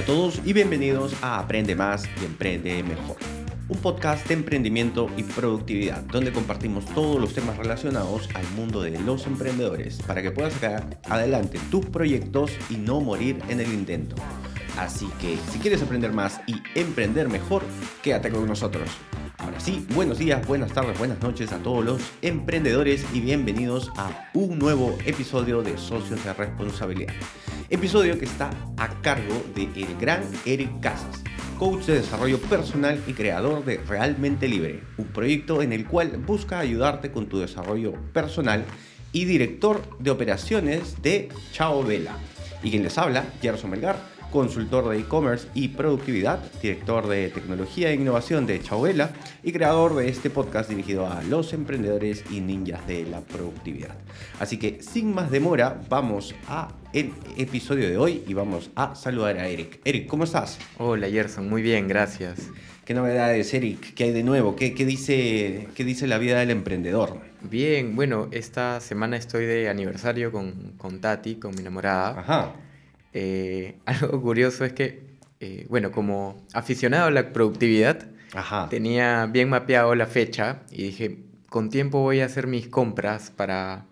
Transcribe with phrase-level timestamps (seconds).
[0.00, 3.18] Hola a todos y bienvenidos a Aprende Más y Emprende Mejor,
[3.68, 8.98] un podcast de emprendimiento y productividad donde compartimos todos los temas relacionados al mundo de
[8.98, 14.16] los emprendedores para que puedas sacar adelante tus proyectos y no morir en el intento.
[14.78, 17.62] Así que si quieres aprender más y emprender mejor,
[18.02, 18.88] quédate con nosotros.
[19.36, 24.30] Ahora sí, buenos días, buenas tardes, buenas noches a todos los emprendedores y bienvenidos a
[24.32, 27.12] un nuevo episodio de Socios de Responsabilidad.
[27.72, 31.22] Episodio que está a cargo de el gran Eric Casas,
[31.56, 36.58] coach de desarrollo personal y creador de Realmente Libre, un proyecto en el cual busca
[36.58, 38.64] ayudarte con tu desarrollo personal
[39.12, 42.16] y director de operaciones de Chao Vela.
[42.64, 47.94] Y quien les habla, Gerson Melgar consultor de e-commerce y productividad, director de tecnología e
[47.94, 49.10] innovación de Chauela
[49.42, 53.94] y creador de este podcast dirigido a los emprendedores y ninjas de la productividad.
[54.38, 59.38] Así que sin más demora, vamos a el episodio de hoy y vamos a saludar
[59.38, 59.80] a Eric.
[59.84, 60.58] Eric, ¿cómo estás?
[60.78, 62.48] Hola Gerson, muy bien, gracias.
[62.84, 63.94] ¿Qué novedades, Eric?
[63.94, 64.56] ¿Qué hay de nuevo?
[64.56, 67.18] ¿Qué, qué dice, qué dice la vida del emprendedor?
[67.42, 72.18] Bien, bueno, esta semana estoy de aniversario con, con Tati, con mi enamorada.
[72.18, 72.54] Ajá.
[73.12, 75.02] Eh, algo curioso es que,
[75.40, 78.08] eh, bueno, como aficionado a la productividad,
[78.68, 83.86] tenía bien mapeado la fecha y dije, con tiempo voy a hacer mis compras para,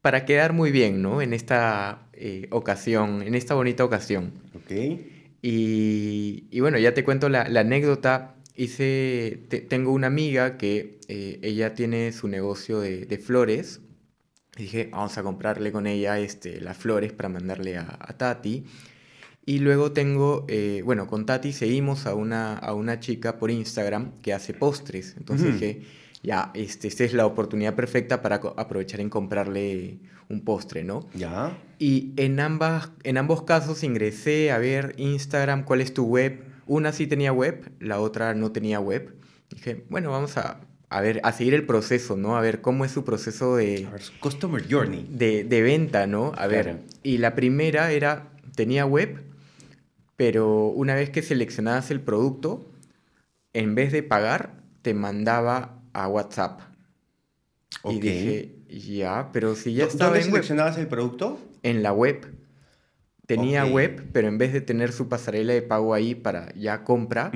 [0.00, 1.22] para quedar muy bien, ¿no?
[1.22, 4.32] En esta eh, ocasión, en esta bonita ocasión.
[4.54, 4.70] Ok.
[5.42, 8.36] Y, y bueno, ya te cuento la, la anécdota.
[8.56, 13.80] Hice, tengo una amiga que ella tiene su negocio de, de flores
[14.56, 18.64] dije, vamos a comprarle con ella este, las flores para mandarle a, Tati.
[19.46, 24.20] Y luego tengo, eh, bueno, con Tati seguimos a una, a una chica por Instagram
[24.22, 25.16] que hace postres.
[25.18, 25.82] Entonces dije,
[26.22, 29.98] ya, este, esta es la oportunidad perfecta para aprovechar en comprarle
[30.30, 31.06] un postre, ¿no?
[31.14, 31.58] Ya.
[31.78, 36.42] Y en, ambas, en ambos casos ingresé a ver Instagram, cuál es tu web.
[36.66, 39.14] Una sí tenía web, la otra no tenía web.
[39.50, 40.60] Dije, bueno, vamos a
[40.94, 42.36] a ver, a seguir el proceso, ¿no?
[42.36, 43.88] A ver cómo es su proceso de...
[44.20, 45.08] Customer Journey.
[45.10, 46.30] De, de venta, ¿no?
[46.36, 49.24] A ver, y la primera era, tenía web,
[50.14, 52.70] pero una vez que seleccionabas el producto,
[53.54, 56.60] en vez de pagar, te mandaba a WhatsApp.
[57.82, 61.40] Y dije, ya, pero si ya estaba ¿Dónde seleccionabas el producto?
[61.64, 62.24] En la web.
[63.26, 67.32] Tenía web, pero en vez de tener su pasarela de pago ahí para ya compra,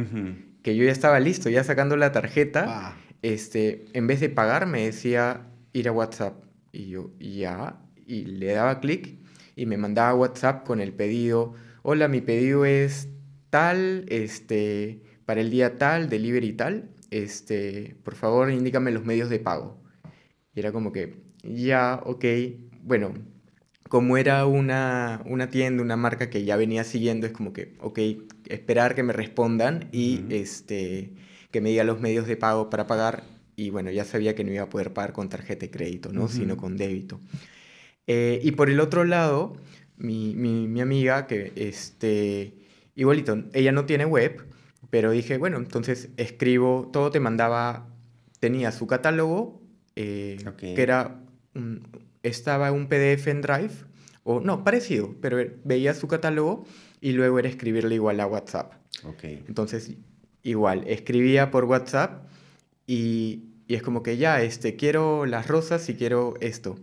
[0.62, 2.66] que yo ya estaba listo, ya sacando la tarjeta.
[2.68, 6.44] Ah este, en vez de pagar me decía ir a WhatsApp.
[6.72, 9.18] Y yo, ya, y le daba clic
[9.56, 13.08] y me mandaba WhatsApp con el pedido, hola, mi pedido es
[13.50, 19.40] tal, este, para el día tal, delivery tal, este, por favor indícame los medios de
[19.40, 19.82] pago.
[20.54, 22.24] Y era como que, ya, ok,
[22.82, 23.14] bueno,
[23.88, 27.98] como era una, una tienda, una marca que ya venía siguiendo, es como que, ok,
[28.46, 31.14] esperar que me respondan y este
[31.50, 33.24] que me diga los medios de pago para pagar
[33.58, 36.28] y bueno, ya sabía que no iba a poder pagar con tarjeta de crédito, ¿no?
[36.28, 37.20] Sino con débito.
[38.06, 39.56] Eh, y por el otro lado,
[39.96, 42.54] mi, mi, amiga, que este,
[42.94, 44.46] igualito, ella no tiene web,
[44.90, 47.88] pero dije, bueno, entonces escribo, todo te mandaba,
[48.38, 49.60] tenía su catálogo,
[49.96, 51.20] eh, que era,
[52.22, 53.74] estaba un PDF en Drive,
[54.22, 56.64] o no, parecido, pero veía su catálogo
[57.00, 58.74] y luego era escribirle igual a WhatsApp.
[59.04, 59.42] Okay.
[59.48, 59.96] Entonces
[60.48, 62.26] igual, escribía por WhatsApp
[62.86, 66.76] y, es como que ya, este, quiero las rosas y quiero esto.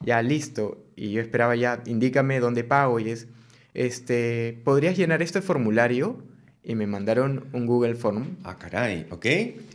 [0.00, 0.84] Ya, listo.
[0.96, 3.28] Y yo esperaba ya, indícame dónde pago y es,
[3.74, 6.22] este, ¿podrías llenar este formulario?
[6.64, 8.36] Y me mandaron un Google Form.
[8.44, 9.26] Ah, caray, ok.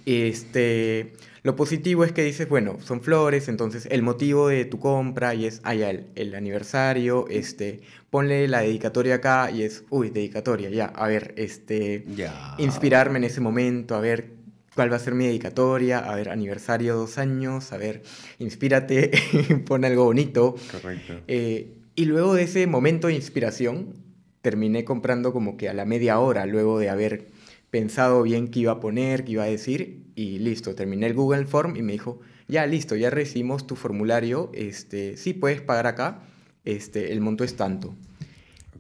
[0.05, 5.33] Este, lo positivo es que dices, bueno, son flores, entonces el motivo de tu compra
[5.35, 10.69] y es, ah, ya, el, aniversario, este, ponle la dedicatoria acá y es, uy, dedicatoria,
[10.69, 12.55] ya, a ver, este, ya.
[12.57, 14.37] inspirarme en ese momento, a ver
[14.77, 18.03] cuál va a ser mi dedicatoria, a ver, aniversario dos años, a ver,
[18.39, 19.12] inspírate,
[19.65, 20.56] pon algo bonito.
[20.71, 21.21] Correcto.
[21.27, 23.95] Eh, y luego de ese momento de inspiración,
[24.42, 27.28] terminé comprando como que a la media hora, luego de haber
[27.69, 31.45] pensado bien qué iba a poner, qué iba a decir, y listo, terminé el Google
[31.45, 36.24] Form y me dijo, ya listo, ya recibimos tu formulario, este, sí puedes pagar acá,
[36.63, 37.94] este, el monto es tanto.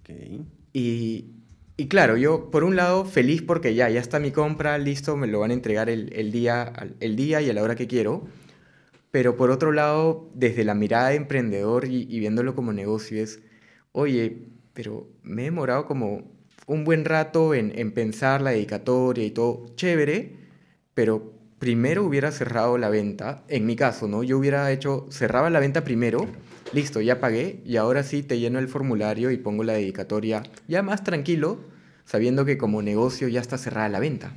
[0.01, 0.45] Okay.
[0.73, 1.25] Y,
[1.75, 5.27] y, claro, yo por un lado feliz porque ya, ya está mi compra, listo, me
[5.27, 8.25] lo van a entregar el, el, día, el día y a la hora que quiero,
[9.11, 13.41] pero por otro lado, desde la mirada de emprendedor y, y viéndolo como negocio es,
[13.91, 16.21] oye, pero me he demorado como
[16.67, 20.35] un buen rato en, en, pensar la dedicatoria y todo, chévere,
[20.93, 24.21] pero primero hubiera cerrado la venta, en mi caso, ¿no?
[24.21, 26.27] Yo hubiera hecho, cerraba la venta primero,
[26.73, 30.83] listo, ya pagué, y ahora sí te lleno el formulario y pongo la dedicatoria ya
[30.83, 31.57] más tranquilo,
[32.05, 34.31] sabiendo que como negocio ya está cerrada la venta.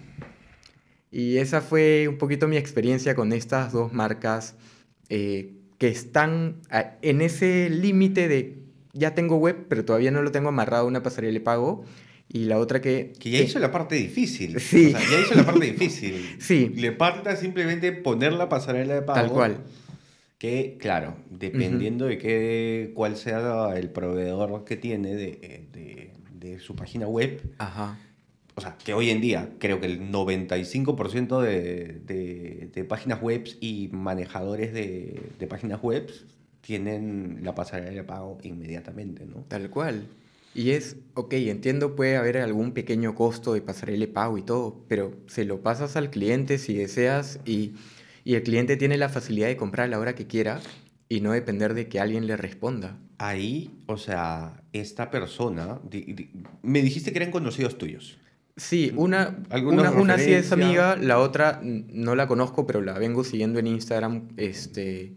[1.10, 4.54] Y esa fue un poquito mi experiencia con estas dos marcas
[5.10, 6.62] eh, que están
[7.02, 11.02] en ese límite de ya tengo web, pero todavía no lo tengo amarrado a una
[11.02, 11.84] pasarela de pago.
[12.32, 13.12] Y la otra que...
[13.18, 14.60] Que ya hizo la parte difícil.
[14.60, 14.94] Sí.
[14.94, 16.36] O sea, ya hizo la parte difícil.
[16.38, 16.72] Sí.
[16.76, 19.20] Le falta simplemente poner la pasarela de pago.
[19.20, 19.56] Tal cual.
[20.38, 26.74] Que, claro, dependiendo de qué, cuál sea el proveedor que tiene de, de, de su
[26.74, 27.42] página web.
[27.58, 27.98] Ajá
[28.60, 33.44] o sea, que hoy en día creo que el 95% de, de, de, páginas web
[33.60, 36.10] y manejadores de, de, páginas web
[36.70, 39.44] tienen la pasarela de pago inmediatamente, ¿no?
[39.48, 40.06] Tal cual.
[40.54, 44.84] Y es, ok, entiendo, puede haber algún pequeño costo de pasarela de pago y todo,
[44.86, 47.72] pero se lo pasas al cliente si deseas y,
[48.22, 50.60] y el cliente tiene la facilidad de comprar a la hora que quiera
[51.08, 53.00] y no depender de que alguien le responda.
[53.18, 55.80] Ahí, o sea, esta persona,
[56.62, 58.16] me dijiste que eran conocidos tuyos.
[58.56, 63.24] Sí, una, una, una, sí es amiga, la otra no la conozco, pero la vengo
[63.24, 64.28] siguiendo en Instagram.
[64.36, 65.16] Este,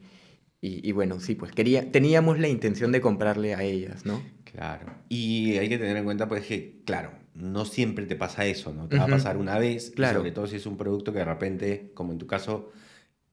[0.65, 4.23] y, y, bueno, sí, pues quería, teníamos la intención de comprarle a ellas, ¿no?
[4.45, 4.93] Claro.
[5.09, 8.87] Y hay que tener en cuenta, pues, que, claro, no siempre te pasa eso, ¿no?
[8.87, 10.19] Te va a pasar una vez, claro.
[10.19, 12.71] sobre todo si es un producto que de repente, como en tu caso,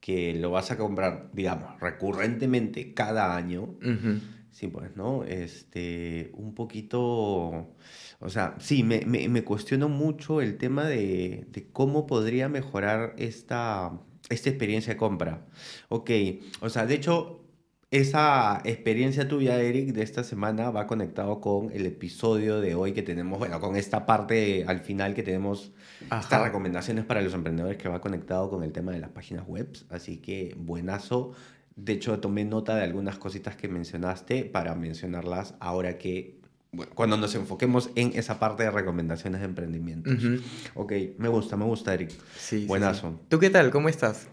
[0.00, 3.76] que lo vas a comprar, digamos, recurrentemente cada año.
[4.50, 5.22] Sí, pues, ¿no?
[5.22, 7.76] Este, un poquito
[8.22, 13.14] o sea, sí, me, me, me cuestiono mucho el tema de, de, cómo podría mejorar
[13.16, 13.98] esta,
[14.30, 15.44] esta experiencia de compra.
[15.88, 16.10] Ok,
[16.60, 17.40] o sea, de hecho,
[17.90, 23.02] esa experiencia tuya, Eric, de esta semana va conectado con el episodio de hoy que
[23.02, 25.72] tenemos, bueno, con esta parte al final que tenemos
[26.08, 26.20] Ajá.
[26.20, 29.76] estas recomendaciones para los emprendedores que va conectado con el tema de las páginas web.
[29.90, 31.32] Así que buenazo.
[31.74, 36.39] De hecho, tomé nota de algunas cositas que mencionaste para mencionarlas ahora que
[36.72, 40.10] bueno, cuando nos enfoquemos en esa parte de recomendaciones de emprendimiento.
[40.74, 42.12] Ok, me gusta, me gusta, Eric.
[42.36, 42.66] Sí.
[42.66, 43.10] Buenazo.
[43.10, 43.26] Sí, sí.
[43.28, 43.70] ¿Tú qué tal?
[43.70, 44.28] ¿Cómo estás?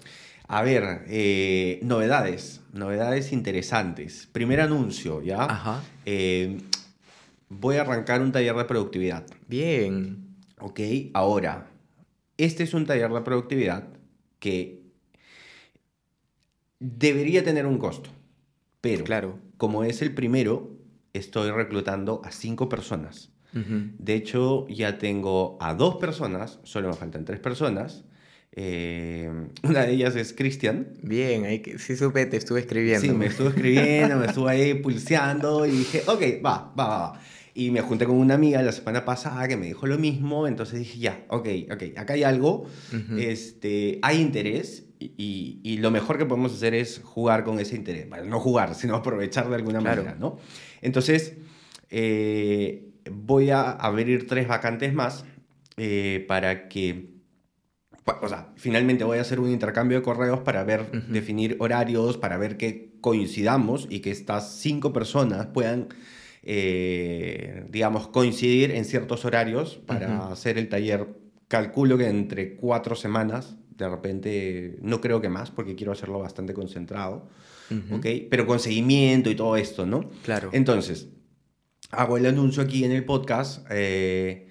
[0.47, 4.29] A ver, eh, novedades, novedades interesantes.
[4.31, 5.43] Primer anuncio, ¿ya?
[5.43, 5.83] Ajá.
[6.05, 6.59] Eh,
[7.49, 9.25] voy a arrancar un taller de productividad.
[9.47, 10.37] Bien.
[10.59, 10.79] Ok,
[11.13, 11.67] ahora,
[12.37, 13.89] este es un taller de productividad
[14.39, 14.83] que
[16.79, 18.09] debería tener un costo,
[18.81, 19.39] pero claro.
[19.57, 20.76] como es el primero,
[21.17, 23.31] estoy reclutando a cinco personas.
[23.53, 23.91] Uh -huh.
[23.97, 28.03] De hecho, ya tengo a dos personas, solo me faltan tres personas.
[28.59, 29.29] Eh,
[29.63, 30.87] una de ellas es Cristian.
[31.03, 33.05] Bien, ahí sí supe, te estuve escribiendo.
[33.05, 37.21] Sí, me estuvo escribiendo, me estuvo ahí pulseando y dije, ok, va, va, va, va.
[37.53, 40.79] Y me junté con una amiga la semana pasada que me dijo lo mismo, entonces
[40.79, 43.19] dije, ya, ok, ok, acá hay algo, uh -huh.
[43.19, 48.09] este, hay interés y, y, lo mejor que podemos hacer es jugar con ese interés.
[48.09, 50.03] Bueno, no jugar, sino aprovechar de alguna claro.
[50.03, 50.37] manera, ¿no?
[50.81, 51.35] Entonces,
[51.89, 55.25] eh, voy a abrir tres vacantes más
[55.77, 57.13] eh, para que,
[58.21, 61.07] o sea, finalmente voy a hacer un intercambio de correos para ver, uh -huh.
[61.07, 65.89] definir horarios, para ver que coincidamos y que estas cinco personas puedan,
[66.43, 70.31] eh, digamos, coincidir en ciertos horarios para uh -huh.
[70.31, 71.07] hacer el taller.
[71.47, 76.53] Calculo que entre cuatro semanas, de repente, no creo que más, porque quiero hacerlo bastante
[76.53, 77.29] concentrado.
[77.69, 77.97] Uh -huh.
[77.97, 78.27] ¿ok?
[78.29, 80.09] Pero con seguimiento y todo esto, ¿no?
[80.23, 80.49] Claro.
[80.53, 81.09] Entonces,
[81.91, 84.47] hago el anuncio aquí en el podcast eh,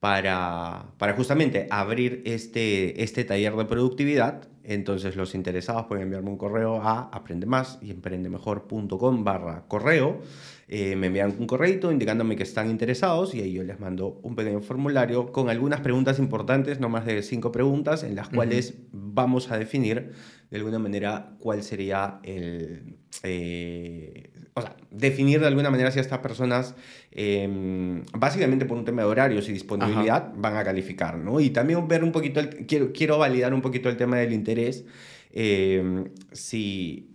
[0.00, 4.48] para, para justamente abrir este, este taller de productividad.
[4.70, 10.20] Entonces, los interesados pueden enviarme un correo a aprendemás y emprendemejor.com barra correo.
[10.68, 14.36] Eh, me envían un correo indicándome que están interesados y ahí yo les mando un
[14.36, 18.74] pequeño formulario con algunas preguntas importantes, no más de cinco preguntas, en las cuales uh
[18.74, 18.88] -huh.
[18.92, 20.12] vamos a definir
[20.50, 22.98] de alguna manera cuál sería el...
[23.22, 26.74] Eh, o sea, definir de alguna manera si estas personas,
[27.12, 30.32] eh, básicamente por un tema de horarios y disponibilidad, Ajá.
[30.36, 31.40] van a calificar, ¿no?
[31.40, 34.84] Y también ver un poquito, el, quiero, quiero validar un poquito el tema del interés,
[35.32, 37.08] eh, si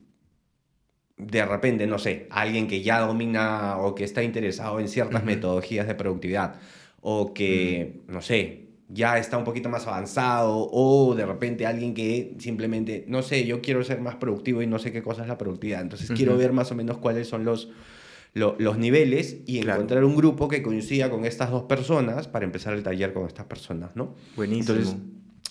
[1.17, 5.23] de repente, no sé, alguien que ya domina o que está interesado en ciertas uh
[5.23, 5.27] -huh.
[5.27, 6.55] metodologías de productividad
[7.01, 8.13] o que, uh -huh.
[8.13, 13.21] no sé, ya está un poquito más avanzado o de repente alguien que simplemente, no
[13.21, 15.81] sé, yo quiero ser más productivo y no sé qué cosa es la productividad.
[15.81, 16.17] Entonces uh -huh.
[16.17, 17.69] quiero ver más o menos cuáles son los,
[18.33, 19.77] lo, los niveles y claro.
[19.81, 23.45] encontrar un grupo que coincida con estas dos personas para empezar el taller con estas
[23.45, 24.15] personas, ¿no?
[24.35, 24.77] Buenísimo.
[24.77, 25.01] Entonces,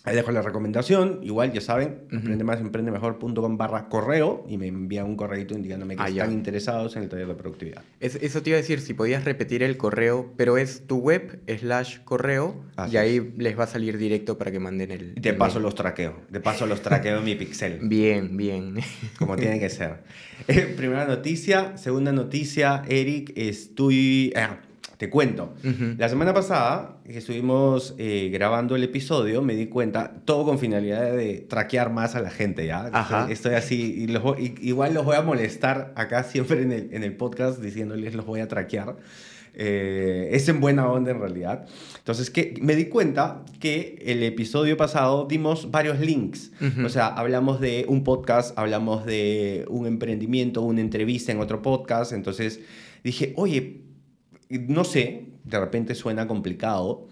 [0.04, 1.20] Ahí dejo la recomendación.
[1.22, 2.60] Igual, ya saben, uh -huh.
[2.60, 6.34] emprendemás, barra correo y me envían un correo indicándome que ah, están ya.
[6.34, 7.82] interesados en el taller de productividad.
[8.00, 11.40] Es, eso te iba a decir, si podías repetir el correo, pero es tu web
[11.46, 13.38] slash correo Así y ahí es.
[13.38, 15.14] les va a salir directo para que manden el...
[15.14, 16.20] De el paso los traqueo.
[16.28, 17.78] De paso los traqueo en mi pixel.
[17.82, 18.80] Bien, bien.
[19.18, 20.02] Como tiene que ser.
[20.48, 21.76] Eh, primera noticia.
[21.76, 24.32] Segunda noticia, Eric, estoy...
[24.34, 24.48] Eh,
[25.02, 25.52] te cuento.
[25.98, 31.16] La semana pasada que estuvimos eh, grabando el episodio, me di cuenta, todo con finalidad
[31.16, 33.26] de traquear más a la gente, ¿ya?
[33.28, 37.16] Estoy, así, y los, igual los voy a molestar acá siempre en el, en el
[37.16, 38.94] podcast diciéndoles los voy a traquear.
[39.54, 41.66] Eh, es en buena onda en realidad.
[41.98, 46.52] Entonces, que me di cuenta que el episodio pasado dimos varios links.
[46.84, 52.12] O sea, hablamos de un podcast, hablamos de un emprendimiento, una entrevista en otro podcast.
[52.12, 52.60] Entonces
[53.02, 53.81] dije, oye,
[54.58, 57.08] no sé, de repente suena complicado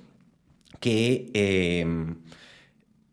[0.80, 1.30] que...
[1.34, 2.16] Em,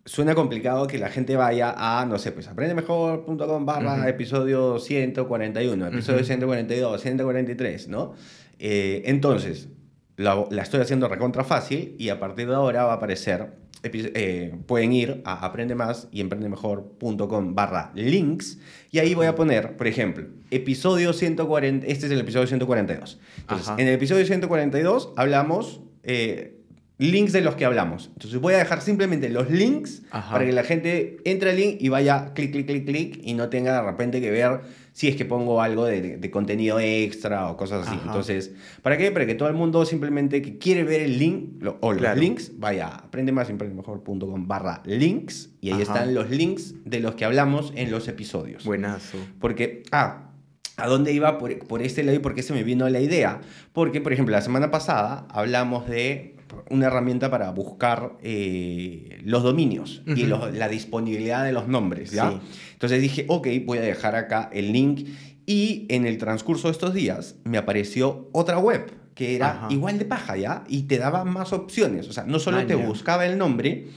[0.08, 6.24] suena complicado que la gente vaya a, no sé, pues aprendemejor.com barra episodio 141, episodio
[6.24, 8.14] 142, 143, ¿no?
[8.58, 9.68] Eh, entonces,
[10.16, 13.52] la, estoy haciendo recontra fácil y a partir de ahora va a aparecer,
[13.94, 18.60] eh, pueden ir a aprende más y emprendemejor.com barra links
[18.92, 23.20] y ahí voy a poner, por ejemplo, episodio 140, este es el episodio 142.
[23.40, 25.82] Entonces, en el episodio 142 hablamos...
[26.04, 26.54] Eh,
[27.00, 28.10] links de los que hablamos.
[28.14, 31.90] Entonces voy a dejar simplemente los links para que la gente entre al link y
[31.90, 34.62] vaya clic, clic, clic, clic y no tenga de repente que ver
[34.98, 38.00] si es que pongo algo de, contenido extra o cosas así.
[38.04, 38.52] Entonces,
[38.82, 39.12] ¿para qué?
[39.12, 42.88] Para que todo el mundo simplemente que quiere ver el link o los links, vaya
[42.88, 48.08] a aprendemasemprendemejor.com barra links y ahí están los links de los que hablamos en los
[48.08, 48.66] episodios.
[48.66, 49.20] Buenazo.
[49.40, 50.32] Porque, ah,
[50.78, 53.42] ¿A dónde iba por, por este lado y por qué se me vino la idea?
[53.74, 56.37] Porque, por ejemplo, la semana pasada hablamos de
[56.70, 62.40] una herramienta para buscar eh, los dominios y la disponibilidad de los nombres, ¿ya?
[62.74, 65.08] Entonces dije, ok, voy a dejar acá el link
[65.46, 70.06] y en el transcurso de estos días me apareció otra web que era igual de
[70.06, 70.64] paja, ¿ya?
[70.68, 73.88] Y te daba más opciones, o sea, no solo te buscaba el nombre,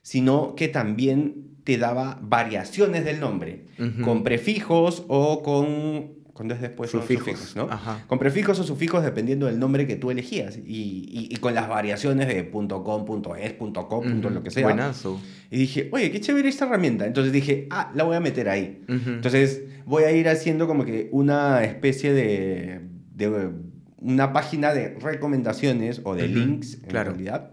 [0.00, 3.66] sino que también te daba variaciones del nombre,
[4.02, 7.68] con prefijos o con cuando es después sufijos, ¿no?
[8.06, 12.28] Con prefijos o sufijos dependiendo del nombre que tú elegías y, y, con las variaciones
[12.28, 14.62] de .com, .es, .co, lo que sea.
[14.62, 15.20] Buenazo.
[15.50, 17.04] Y dije, oye, qué chévere esta herramienta.
[17.04, 18.82] Entonces dije, ah, la voy a meter ahí.
[18.88, 23.50] Entonces voy a ir haciendo como que una especie de, de
[23.98, 27.50] una página de recomendaciones o de links, en realidad,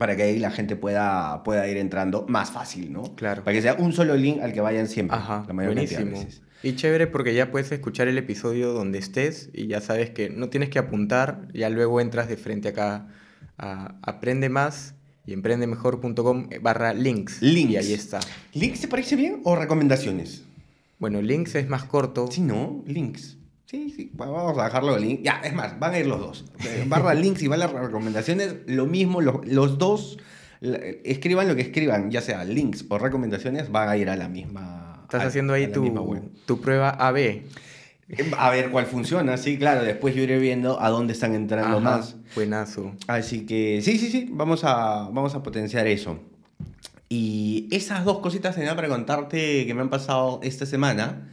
[0.00, 3.02] para que ahí la gente pueda, pueda ir entrando más fácil, ¿no?
[3.16, 3.44] Claro.
[3.44, 5.14] Para que sea un solo link al que vayan siempre.
[5.14, 6.12] Ajá, la mayor buenísimo.
[6.12, 6.40] veces.
[6.62, 10.48] Y chévere porque ya puedes escuchar el episodio donde estés y ya sabes que no
[10.48, 13.08] tienes que apuntar, ya luego entras de frente acá
[13.58, 14.94] a Aprende Más
[15.26, 17.42] y emprendemejor.com barra links.
[17.42, 17.72] Links.
[17.74, 18.20] Y ahí está.
[18.54, 20.44] ¿Links te parece bien o recomendaciones?
[20.98, 22.26] Bueno, links es más corto.
[22.30, 22.82] Sí, ¿no?
[22.86, 23.36] Links.
[23.70, 25.20] Sí, sí, vamos a dejarlo de link.
[25.22, 26.44] Ya, es más, van a ir los dos.
[26.88, 30.18] Barra links y barra recomendaciones, lo mismo, los, los dos,
[30.60, 35.02] escriban lo que escriban, ya sea links o recomendaciones, van a ir a la misma
[35.04, 35.88] Estás haciendo ahí tu,
[36.46, 37.42] tu prueba AB.
[38.36, 39.84] A ver cuál funciona, sí, claro.
[39.84, 42.16] Después yo iré viendo a dónde están entrando más.
[42.34, 42.92] Buenazo.
[43.06, 46.18] Así que sí, sí, sí, vamos a, vamos a potenciar eso.
[47.08, 51.28] Y esas dos cositas tenía para contarte que me han pasado esta semana.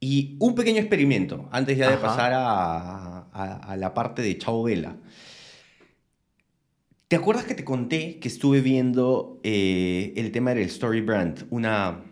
[0.00, 4.96] Y un pequeño experimento, antes ya de pasar a, a, la parte de Chao Vela.
[7.08, 11.46] ¿Te acuerdas que te conté que estuve viendo eh, el tema del Story Brand?
[11.50, 12.04] Una,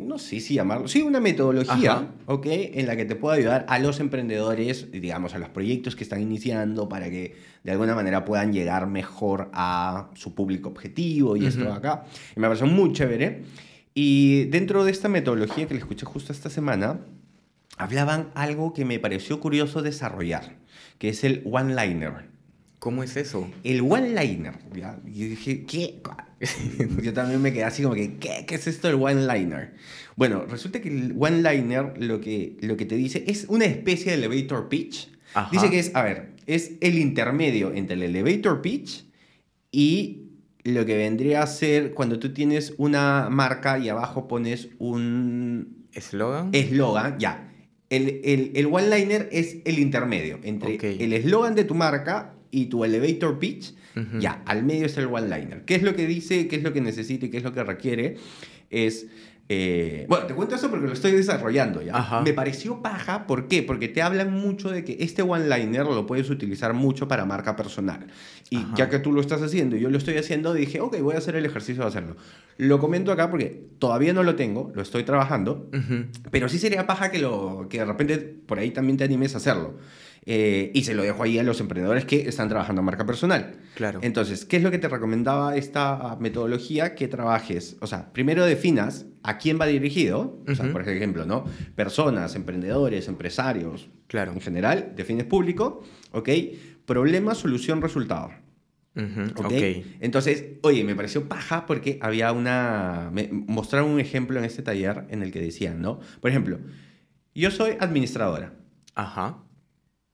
[0.00, 2.46] no sé si llamarlo, sí, una metodología, ¿ok?
[2.46, 6.22] En la que te pueda ayudar a los emprendedores, digamos, a los proyectos que están
[6.22, 11.64] iniciando para que de alguna manera puedan llegar mejor a su público objetivo y esto
[11.64, 12.04] de acá.
[12.34, 13.42] Y me pareció muy chévere.
[13.98, 17.00] Y dentro de esta metodología que le escuché justo esta semana,
[17.78, 20.58] hablaban algo que me pareció curioso desarrollar,
[20.98, 22.28] que es el one-liner.
[22.78, 23.48] ¿Cómo es eso?
[23.64, 24.58] El one-liner.
[24.74, 26.02] Yo dije, ¿qué?
[27.02, 29.72] Yo también me quedé así como que, ¿qué, ¿Qué es esto del one-liner?
[30.14, 34.18] Bueno, resulta que el one-liner lo que, lo que te dice es una especie de
[34.18, 35.10] elevator pitch.
[35.50, 39.06] Dice que es, a ver, es el intermedio entre el elevator pitch
[39.72, 40.25] y
[40.66, 45.86] lo que vendría a ser cuando tú tienes una marca y abajo pones un...
[45.92, 46.50] ¿Eslogan?
[46.52, 47.52] Eslogan, ya.
[47.88, 52.84] El, el, el one-liner es el intermedio entre el eslogan de tu marca y tu
[52.84, 53.74] elevator pitch,
[54.18, 55.64] ya, al medio es el one-liner.
[55.64, 57.62] ¿Qué es lo que dice, qué es lo que necesita y qué es lo que
[57.62, 58.16] requiere?
[58.70, 59.06] Es...
[59.48, 62.20] Eh, bueno, te cuento eso porque lo estoy desarrollando ya.
[62.24, 63.62] Me pareció paja, ¿por qué?
[63.62, 68.06] Porque te hablan mucho de que este one-liner lo puedes utilizar mucho para marca personal.
[68.50, 71.14] Y ya que tú lo estás haciendo y yo lo estoy haciendo, dije, ok, voy
[71.14, 72.16] a hacer el ejercicio de hacerlo.
[72.58, 75.70] Lo comento acá porque todavía no lo tengo, lo estoy trabajando,
[76.30, 79.38] pero sí sería paja que, lo, que de repente por ahí también te animes a
[79.38, 79.74] hacerlo.
[80.28, 83.54] Eh, y se lo dejo ahí a los emprendedores que están trabajando en marca personal.
[83.76, 84.00] Claro.
[84.02, 86.96] Entonces, ¿qué es lo que te recomendaba esta metodología?
[86.96, 91.44] Que trabajes, o sea, primero definas a quién va dirigido, o sea, por ejemplo, ¿no?
[91.76, 94.32] Personas, emprendedores, empresarios, claro.
[94.32, 96.28] en general, defines público, ¿ok?
[96.86, 98.30] Problema, solución, resultado.
[99.36, 99.96] ¿Okay?
[100.00, 103.10] Entonces, oye, me pareció paja porque había una...
[103.12, 106.00] Me mostraron un ejemplo en este taller en el que decían, ¿no?
[106.20, 106.58] Por ejemplo,
[107.34, 108.54] yo soy administradora.
[108.94, 109.42] Ajá.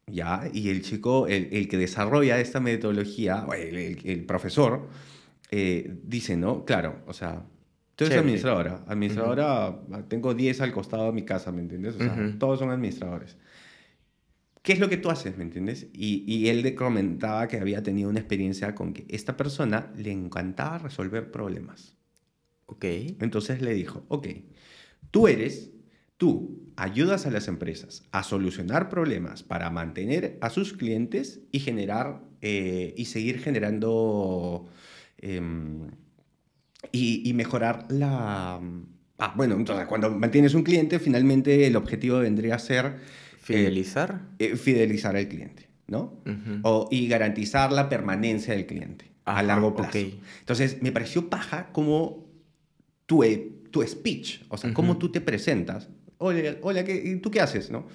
[0.07, 4.89] Ya, y el chico, el, que desarrolla esta metodología, el, el, profesor,
[5.51, 6.65] eh, dice, ¿no?
[6.65, 7.47] Claro, o sea,
[7.95, 8.85] tú eres administradora.
[8.87, 11.95] Administradora, tengo 10 al costado de mi casa, ¿me entiendes?
[11.95, 13.37] O sea, todos son administradores.
[14.63, 15.89] ¿Qué es lo que tú haces, me entiendes?
[15.93, 20.79] Y, y él comentaba que había tenido una experiencia con que esta persona le encantaba
[20.79, 21.97] resolver problemas.
[22.67, 22.85] Ok.
[23.21, 24.29] Entonces le dijo, ok,
[25.11, 25.73] tú eres
[26.23, 32.23] Tú ayudas a las empresas a solucionar problemas para mantener a sus clientes y generar
[32.41, 34.67] eh, y seguir generando
[35.19, 35.91] em,
[36.91, 38.61] y, mejorar la...
[39.19, 42.87] Ah, bueno, entonces cuando mantienes un cliente, finalmente el objetivo vendría a ser...
[42.87, 42.99] Eh,
[43.39, 44.23] fidelizar.
[44.41, 46.21] Eh, fidelizar al cliente, ¿no?
[46.63, 49.99] o, y garantizar la permanencia del cliente a largo plazo.
[50.41, 52.27] Entonces, me pareció paja como
[53.07, 53.25] tu,
[53.71, 55.89] tu speech, o sea, cómo tú te presentas,
[56.23, 57.71] hola, hola ¿qué, ¿tú qué haces?
[57.71, 57.87] ¿no?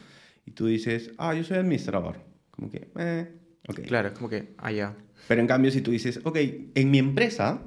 [0.45, 2.19] Y tú dices, ah, yo soy administrador.
[2.51, 3.27] Como que, eh,
[3.67, 3.81] ok.
[3.81, 4.95] Claro, como que, ah, ya.
[5.27, 6.37] Pero en cambio, si tú dices, ok,
[6.75, 7.61] en mi empresa,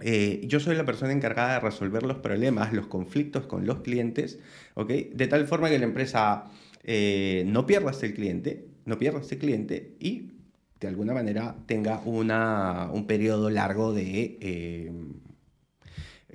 [0.00, 4.38] eh, yo soy la persona encargada de resolver los problemas, los conflictos con los clientes,
[4.74, 4.90] ¿ok?
[5.12, 6.44] De tal forma que la empresa
[6.82, 10.32] eh, no pierda este cliente, no pierda este cliente y
[10.80, 14.92] de alguna manera tenga una, un periodo largo de eh,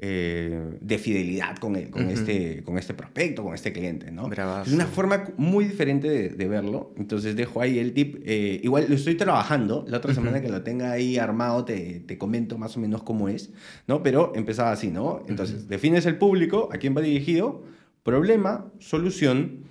[0.02, 4.32] eh, de fidelidad con, el, con, este, con este prospecto, con este cliente, ¿no?
[4.32, 6.94] Es una forma muy diferente de, verlo.
[6.98, 8.22] Entonces dejo ahí el tip.
[8.26, 9.84] Eh, igual lo estoy trabajando.
[9.90, 13.28] La otra semana que lo tenga ahí armado te, te, comento más o menos cómo
[13.28, 13.52] es,
[13.88, 14.02] ¿no?
[14.02, 15.22] Pero empezaba así, ¿no?
[15.28, 17.66] Entonces defines el público, a quién va dirigido,
[18.04, 19.66] problema, solución,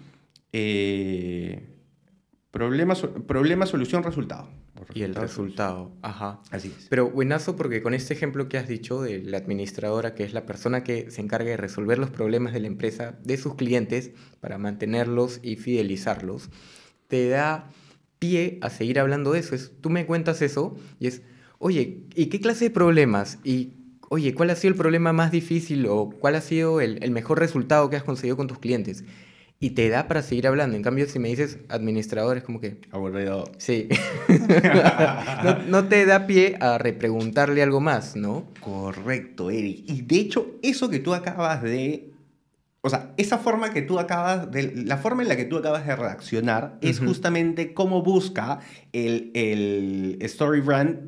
[0.53, 1.69] eh,
[2.51, 2.95] problema,
[3.27, 4.49] problema, solución, resultado.
[4.95, 6.41] Y el resultado, ajá.
[6.51, 6.87] Así es.
[6.89, 10.47] Pero buenazo porque con este ejemplo que has dicho de la administradora, que es la
[10.47, 14.59] persona que se encarga de resolver los problemas de la empresa, de sus clientes, para
[14.59, 16.51] mantenerlos y fidelizarlos,
[17.09, 17.71] te da
[18.19, 19.55] pie a seguir hablando de eso.
[19.55, 21.23] Es, tú me cuentas eso y es,
[21.59, 23.39] oye, ¿y qué clase de problemas?
[23.45, 23.75] Y,
[24.09, 27.39] oye, ¿cuál ha sido el problema más difícil o cuál ha sido el, el mejor
[27.39, 29.05] resultado que has conseguido con tus clientes?
[29.61, 30.77] Y te da para seguir hablando.
[30.77, 32.81] En cambio, si me dices administrador, es como que...
[32.93, 33.45] Aburrido.
[33.59, 33.89] Sí.
[35.69, 38.47] no, te da pie a repreguntarle algo más, ¿no?
[38.61, 39.85] Correcto, Eric.
[39.89, 42.13] Y de hecho, eso que tú acabas de...
[42.83, 44.73] O sea, esa forma que tú acabas de...
[44.85, 48.61] La forma en la que tú acabas de reaccionar es justamente cómo busca
[48.93, 51.01] el, el Story Brand.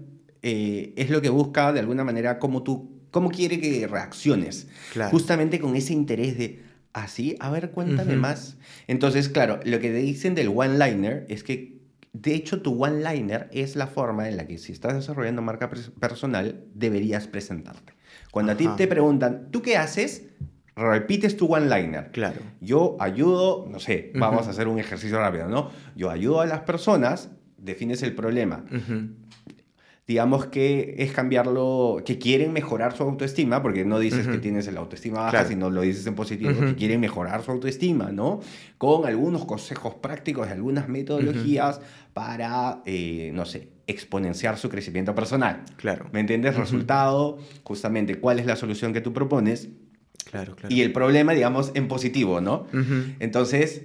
[0.43, 2.99] Eh, es lo que busca de alguna manera cómo tú...
[3.13, 4.69] Cómo quiere que reacciones.
[5.11, 8.57] Justamente con ese interés de así, a ver, cuéntame más.
[8.87, 11.81] Entonces, claro, lo que te dicen del one-liner es que,
[12.13, 16.65] de hecho, tu one-liner es la forma en la que si estás desarrollando marca personal,
[16.75, 17.95] deberías presentarte.
[18.31, 20.27] Cuando a ti te preguntan, ¿tú qué haces?
[20.77, 22.11] Repites tu one-liner.
[22.11, 22.41] Claro.
[22.61, 25.71] Yo ayudo, no sé, vamos a hacer un ejercicio rápido, ¿no?
[25.97, 28.65] Yo ayudo a las personas, defines el problema
[30.11, 34.81] digamos que es cambiarlo, que quieren mejorar su autoestima, porque no dices que tienes la
[34.81, 38.41] autoestima baja, sino lo dices en positivo, que quieren mejorar su autoestima, ¿no?
[38.77, 41.81] Con algunos consejos prácticos y algunas metodologías
[42.13, 45.63] para, eh, no sé, exponenciar su crecimiento personal.
[45.77, 46.07] Claro.
[46.11, 46.57] ¿Me entiendes?
[46.57, 49.69] Resultado, justamente, ¿cuál es la solución que tú propones?
[50.25, 50.75] Claro, claro.
[50.75, 52.67] Y el problema, digamos, en positivo, ¿no?
[53.21, 53.83] Entonces,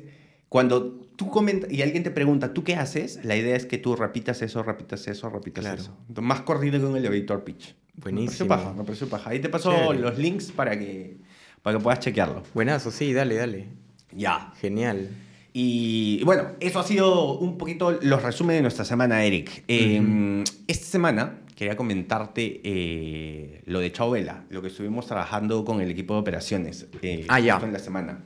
[0.55, 0.85] cuando
[1.17, 3.19] tú comentas y alguien te pregunta, ¿tú qué haces?
[3.25, 5.97] La idea es que tú repitas eso, repitas eso, repitas eso.
[6.21, 7.75] más corrido que un elevator pitch.
[7.95, 8.45] Buenísimo.
[8.45, 9.29] Me pareció paja, me pareció paja.
[9.31, 11.17] Ahí te paso los links para que,
[11.61, 12.43] para que puedas chequearlo.
[12.53, 13.67] Buenazo, sí, dale, dale.
[14.13, 14.53] Ya.
[14.61, 15.09] Genial.
[15.51, 19.65] Y bueno, eso ha sido un poquito los resúmenes de nuestra semana, Eric.
[19.67, 25.81] Em, esta semana quería comentarte eh, lo de Chao Vela, lo que estuvimos trabajando con
[25.81, 27.59] el equipo de operaciones eh, ah, ya.
[27.61, 28.23] en la semana.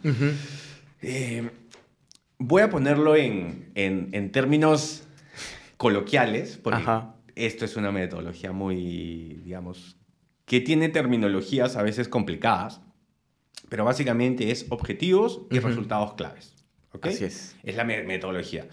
[2.40, 5.04] Voy a ponerlo en, en, términos
[5.78, 6.84] coloquiales, porque
[7.36, 9.98] esto es una metodología muy, digamos,
[10.46, 12.82] que tiene terminologías a veces complicadas,
[13.68, 16.56] pero básicamente es objetivos y resultados claves.
[16.94, 17.14] ¿okay?
[17.14, 17.56] Así es.
[17.64, 18.68] Es la metodología.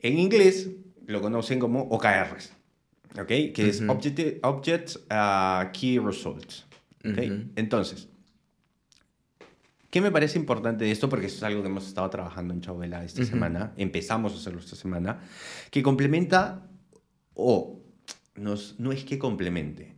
[0.00, 0.70] En inglés
[1.06, 2.52] lo conocen como OKRs,
[3.18, 3.26] ¿ok?
[3.26, 6.66] Que es Object, Objects uh, Key Results.
[7.04, 7.50] ¿okay?
[7.56, 8.08] Entonces,
[9.94, 11.08] ¿Qué me parece importante de esto?
[11.08, 14.58] Porque eso es algo que hemos estado trabajando en Chauvela esta semana, empezamos a hacerlo
[14.58, 15.20] esta semana,
[15.70, 16.66] que complementa
[17.34, 17.80] o
[18.34, 19.94] no es que complemente,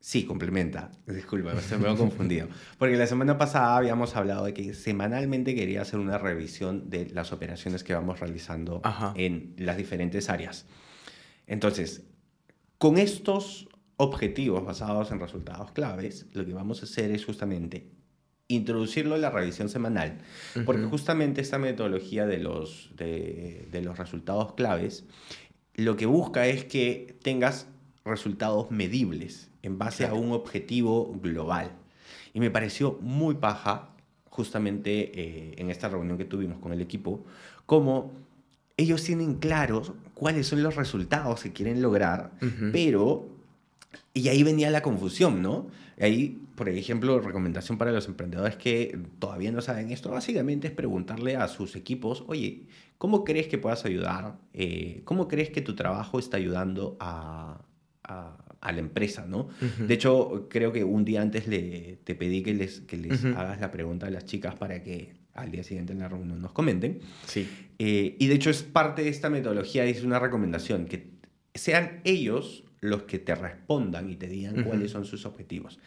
[0.00, 0.90] Sí, complementa.
[1.06, 2.48] Disculpa, me ha confundido.
[2.78, 7.32] Porque la semana pasada habíamos hablado de que semanalmente quería hacer una revisión de las
[7.32, 8.82] operaciones que vamos realizando
[9.14, 10.66] en las diferentes áreas.
[11.46, 12.02] Entonces,
[12.78, 17.95] con estos objetivos basados en resultados claves, lo que vamos a hacer es justamente
[18.48, 20.18] introducirlo en la revisión semanal,
[20.64, 25.04] porque justamente esta metodología de los, de, de los resultados claves
[25.76, 27.68] lo que busca es que tengas
[28.04, 31.70] resultados medibles en base a un objetivo global.
[32.32, 33.90] Y me pareció muy paja,
[34.30, 37.24] justamente eh, en esta reunión que tuvimos con el equipo,
[37.66, 38.12] como
[38.78, 42.32] ellos tienen claros cuáles son los resultados que quieren lograr,
[42.72, 43.28] pero...
[44.12, 45.68] Y ahí venía la confusión, ¿no?
[45.98, 51.36] Ahí, por ejemplo, recomendación para los emprendedores que todavía no saben esto, básicamente es preguntarle
[51.36, 52.66] a sus equipos, oye,
[52.98, 54.38] ¿cómo crees que puedas ayudar?
[54.54, 57.62] Eh, ¿Cómo crees que tu trabajo está ayudando a,
[58.02, 59.48] a, la empresa, ¿no?
[59.86, 63.60] De hecho, creo que un día antes le, te pedí que les, que les hagas
[63.60, 66.98] la pregunta a las chicas para que al día siguiente en la reunión nos comenten.
[67.26, 67.48] Sí.
[67.78, 71.10] Eh, y de hecho es parte de esta metodología, es una recomendación, que
[71.54, 75.78] sean ellos los que te respondan y te digan cuáles son sus objetivos.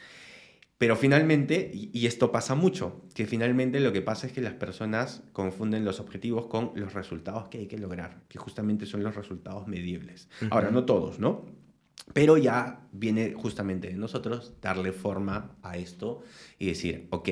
[0.80, 5.24] Pero finalmente, y, esto pasa mucho, que finalmente lo que pasa es que las personas
[5.34, 9.68] confunden los objetivos con los resultados que hay que lograr, que justamente son los resultados
[9.68, 10.30] medibles.
[10.50, 11.46] Ahora, no todos, ¿no?
[12.14, 16.24] Pero ya viene justamente de nosotros darle forma a esto
[16.58, 17.30] y decir, ok,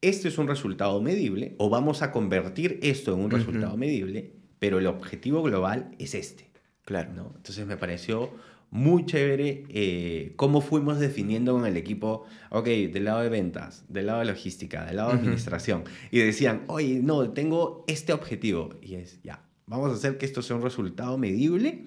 [0.00, 4.78] este es un resultado medible o vamos a convertir esto en un resultado medible, pero
[4.78, 6.48] el objetivo global es este.
[6.84, 7.12] Claro.
[7.12, 7.32] ¿no?
[7.34, 8.30] Entonces me pareció
[8.70, 14.06] muy chévere eh, cómo fuimos definiendo con el equipo, ok, del lado de ventas, del
[14.06, 18.96] lado de logística, del lado de administración, y decían, oye, no, tengo este objetivo, y
[18.96, 21.84] es, ya, vamos a hacer que esto sea un resultado medible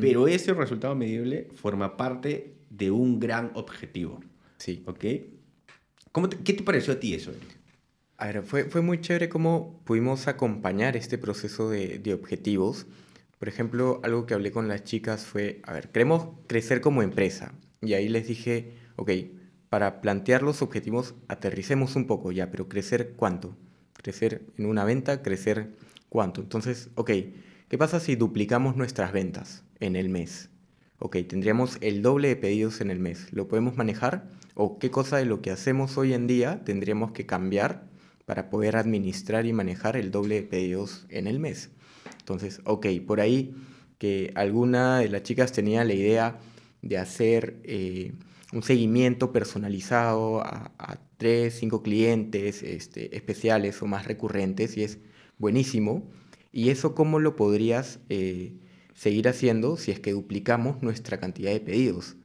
[0.00, 4.20] pero ese resultado medible forma parte de un gran objetivo.
[4.56, 4.82] Sí.
[4.86, 5.04] ¿Ok?
[6.12, 7.32] ¿Cómo ¿Qué te pareció a ti eso,
[8.16, 12.86] A ver, fue, fue muy chévere cómo pudimos acompañar este proceso de, de objetivos.
[13.38, 17.54] Por ejemplo, algo que hablé con las chicas fue, a ver, queremos crecer como empresa.
[17.80, 19.10] Y ahí les dije, ok,
[19.68, 23.56] para plantear los objetivos, aterricemos un poco ya, pero crecer cuánto?
[23.92, 25.76] Crecer en una venta, crecer
[26.08, 26.40] cuánto.
[26.40, 27.10] Entonces, ok,
[27.68, 30.48] ¿Qué pasa si duplicamos nuestras ventas en el mes?
[31.00, 33.30] Ok, tendríamos el doble de pedidos en el mes.
[33.30, 34.30] ¿Lo podemos manejar?
[34.54, 37.86] ¿O qué cosa de lo que hacemos hoy en día tendríamos que cambiar
[38.24, 41.70] para poder administrar y manejar el doble de pedidos en el mes?
[42.28, 43.54] Entonces, ok, por ahí
[43.98, 46.38] que alguna de las chicas tenía la idea
[46.82, 48.12] de hacer eh,
[48.52, 50.70] un seguimiento personalizado a,
[51.16, 54.98] tres, cinco clientes este, especiales o más recurrentes y es
[55.36, 56.08] buenísimo
[56.52, 58.54] ¿Y eso cómo lo podrías eh,
[58.94, 62.16] seguir haciendo si es que duplicamos nuestra cantidad de pedidos?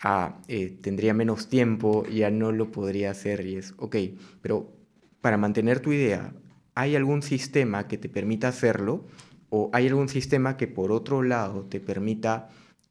[0.00, 3.96] Ah, eh, tendría menos tiempo, ya no lo podría hacer y es, ok,
[4.40, 4.72] pero
[5.20, 6.34] para mantener tu idea,
[6.74, 9.06] ¿hay algún sistema que te permita hacerlo?
[9.50, 12.48] ¿O hay algún sistema que por otro lado te permita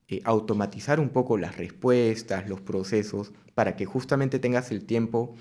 [0.08, 5.36] eh, automatizar un poco las respuestas, los procesos, para que justamente tengas el tiempo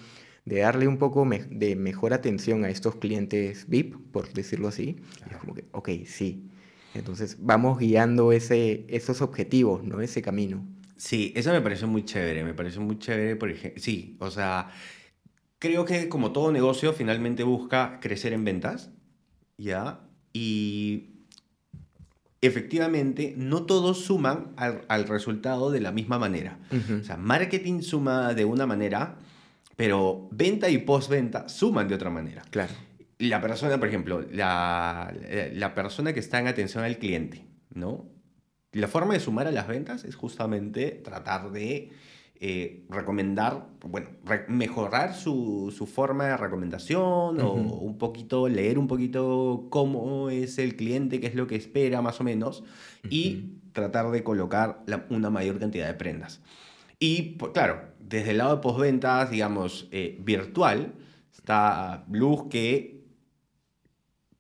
[0.45, 4.97] de darle un poco de mejor atención a estos clientes VIP, por decirlo así.
[5.31, 6.49] es como que, ok, sí.
[6.95, 10.01] Entonces vamos guiando ese, esos objetivos, ¿no?
[10.01, 10.65] Ese camino.
[10.97, 14.71] Sí, eso me parece muy chévere, me parece muy chévere, por ejemplo, sí, o sea,
[15.59, 18.91] creo que como todo negocio finalmente busca crecer en ventas,
[19.59, 20.01] ¿ya?
[20.35, 21.15] Y
[22.43, 26.59] efectivamente no todos suman al, resultado de la misma manera.
[27.01, 29.17] O sea, marketing suma de una manera,
[29.77, 32.43] pero venta y postventa suman de otra manera.
[32.51, 32.75] Claro.
[33.19, 35.15] La persona, por ejemplo, la,
[35.53, 38.05] la persona que está en atención al cliente, ¿no?
[38.73, 41.93] La forma de sumar a las ventas es justamente tratar de
[42.41, 44.09] eh, recomendar, bueno,
[44.49, 50.77] mejorar su, su, forma de recomendación o un poquito, leer un poquito cómo es el
[50.77, 52.65] cliente, qué es lo que espera más o menos,
[53.09, 56.41] y tratar de colocar una mayor cantidad de prendas.
[56.99, 60.95] Y pues, claro, desde el lado de postventas, digamos, eh, virtual,
[61.33, 63.05] está Luz que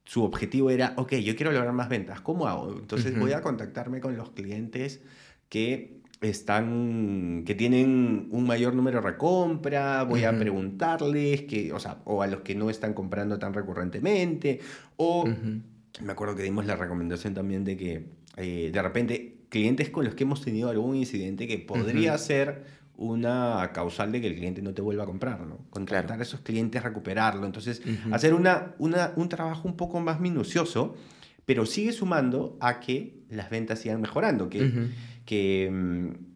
[0.04, 2.72] su objetivo era, ok, yo quiero lograr más ventas, ¿cómo hago?
[2.78, 5.02] Entonces voy a contactarme con los clientes
[5.48, 5.93] que
[6.28, 12.22] están, que tienen un mayor número de recompra, voy a preguntarles, que, o, sea, o
[12.22, 14.60] a los que no están comprando tan recurrentemente,
[14.96, 18.06] o me acuerdo que dimos la recomendación también de que
[18.36, 22.64] eh, de repente clientes con los que hemos tenido algún incidente que podría ser
[22.96, 25.58] una causal de que el cliente no te vuelva a comprar, ¿no?
[25.70, 27.44] Contratar a esos clientes, recuperarlo.
[27.44, 27.82] Entonces,
[28.12, 30.94] hacer una, una, un trabajo un poco más minucioso,
[31.44, 34.88] pero sigue sumando a que las ventas sigan mejorando, que,
[35.24, 36.34] que, mm,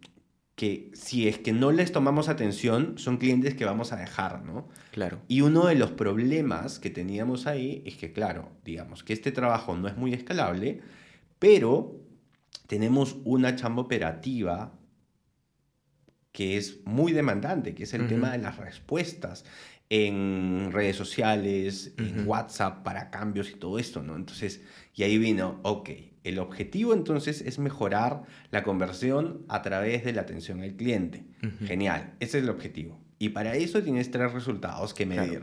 [0.55, 4.69] que si es que no les tomamos atención, son clientes que vamos a dejar, ¿no?
[4.91, 5.21] Claro.
[5.29, 9.77] Y uno de los problemas que teníamos ahí es que, claro, digamos que este trabajo
[9.77, 10.81] no es muy escalable,
[11.39, 11.95] pero
[12.67, 14.78] tenemos una chamba operativa
[16.39, 19.45] que es muy demandante, que es el tema de las respuestas
[19.91, 24.15] en redes sociales, en WhatsApp para cambios y todo esto, ¿no?
[24.15, 24.63] Entonces,
[24.95, 25.91] y ahí vino, ok,
[26.23, 28.23] el objetivo entonces es mejorar
[28.53, 31.25] la conversión a través de la atención al cliente.
[31.65, 33.01] Genial, ese es el objetivo.
[33.19, 35.43] Y para eso tienes tres resultados que medir.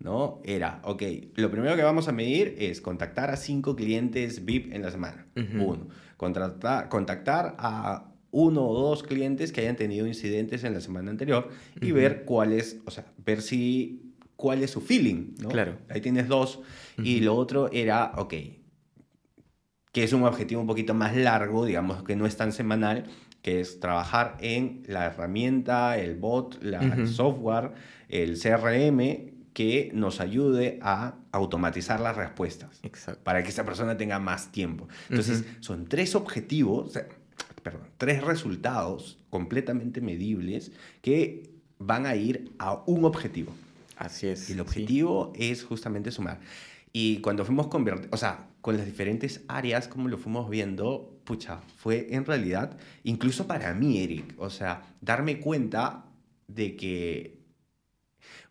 [0.00, 0.42] ¿no?
[0.42, 1.02] Era, ok,
[1.36, 5.28] lo primero que vamos a medir es contactar a cinco clientes VIP en la semana.
[5.36, 11.50] Uno, contactar a uno o dos clientes que hayan tenido incidentes en la semana anterior
[11.80, 15.48] y ver cuál es, o sea, ver si, cuál es su feeling, ¿no?
[15.48, 15.78] Claro.
[15.88, 16.58] Ahí tienes dos.
[16.98, 18.34] Y lo otro era, ok,
[19.92, 23.04] que es un objetivo un poquito más largo, digamos que no es tan semanal,
[23.40, 27.70] que es trabajar en la herramienta, el bot, la, el software,
[28.08, 32.80] el CRM que nos ayude a automatizar las respuestas.
[32.82, 33.22] Exacto.
[33.22, 34.88] Para que esa persona tenga más tiempo.
[35.08, 36.98] Entonces, son tres objetivos,
[37.64, 40.70] perdón, tres resultados completamente medibles
[41.02, 43.52] que van a ir a un objetivo.
[43.96, 44.50] Así es.
[44.50, 46.38] Y el objetivo es justamente sumar.
[46.92, 51.60] Y cuando fuimos convertidos, o sea, con las diferentes áreas, como lo fuimos viendo, pucha,
[51.76, 56.04] fue en realidad, incluso para mí, Eric, o sea, darme cuenta
[56.46, 57.33] de que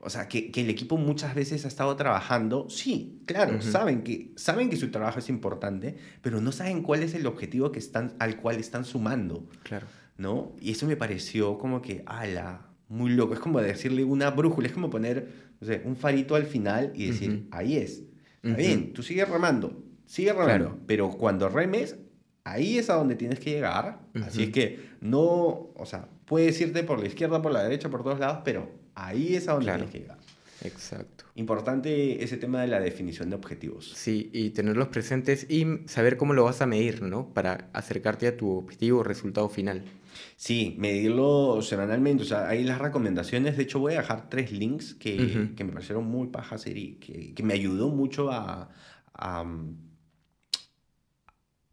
[0.06, 4.34] o sea, que, que, el equipo muchas veces ha estado trabajando, sí, claro, saben, que,
[4.36, 8.14] saben que su trabajo es importante, pero no saben cuál es el objetivo que están,
[8.20, 9.48] al cual están sumando.
[9.64, 9.88] Claro.
[10.18, 10.56] ¿No?
[10.60, 13.34] Y eso me pareció como que, ala, muy loco.
[13.34, 17.08] Es como decirle una brújula, es como poner, no sé, un farito al final y
[17.08, 18.04] decir, ahí es.
[18.44, 21.96] Está bien, tú sigues remando, sigue remando, pero cuando remes,
[22.44, 24.02] ahí es a donde tienes que llegar.
[24.26, 28.04] Así es que no, o sea, puedes irte por la izquierda, por la derecha, por
[28.04, 30.18] todos lados, pero Ahí es a donde tienes que llegar.
[30.64, 31.26] Exacto.
[31.36, 33.92] Importante ese tema de la definición de objetivos.
[33.96, 37.34] Sí, y tenerlos presentes y saber cómo lo vas a medir, ¿no?
[37.34, 39.84] Para acercarte a tu objetivo o resultado final.
[40.36, 42.24] Sí, medirlo semanalmente.
[42.24, 43.58] O sea, hay las recomendaciones.
[43.58, 47.34] De hecho, voy a dejar tres links que, que me parecieron muy pajas y que,
[47.34, 48.70] que me ayudó mucho a,
[49.14, 49.46] a,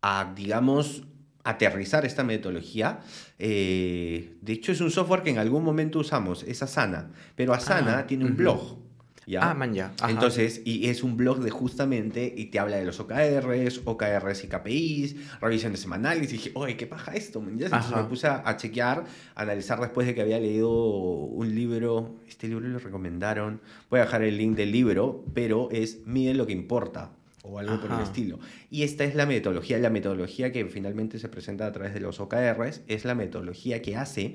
[0.02, 1.04] a digamos,
[1.44, 3.00] aterrizar esta metodología.
[3.38, 7.98] Eh, de hecho, es un software que en algún momento usamos, es Asana, pero Asana
[7.98, 8.79] ah, tiene un blog.
[9.26, 9.50] ¿ya?
[9.50, 9.92] Ah, man, ya.
[10.09, 14.48] Entonces, y es un blog de justamente, y te habla de los OKRs, OKRs y
[14.48, 17.38] KPIs, revisiones semanales, y dije, oye, ¿qué paja esto?
[17.38, 22.48] Entonces me puse a, chequear, a analizar después de que había leído un libro, este
[22.48, 26.53] libro lo recomendaron, voy a dejar el link del libro, pero es Mide lo que
[26.53, 28.38] importa, o algo por el estilo.
[28.70, 32.20] Y esta es la metodología, la metodología que finalmente se presenta a través de los
[32.20, 34.35] OKRs, es la metodología que hace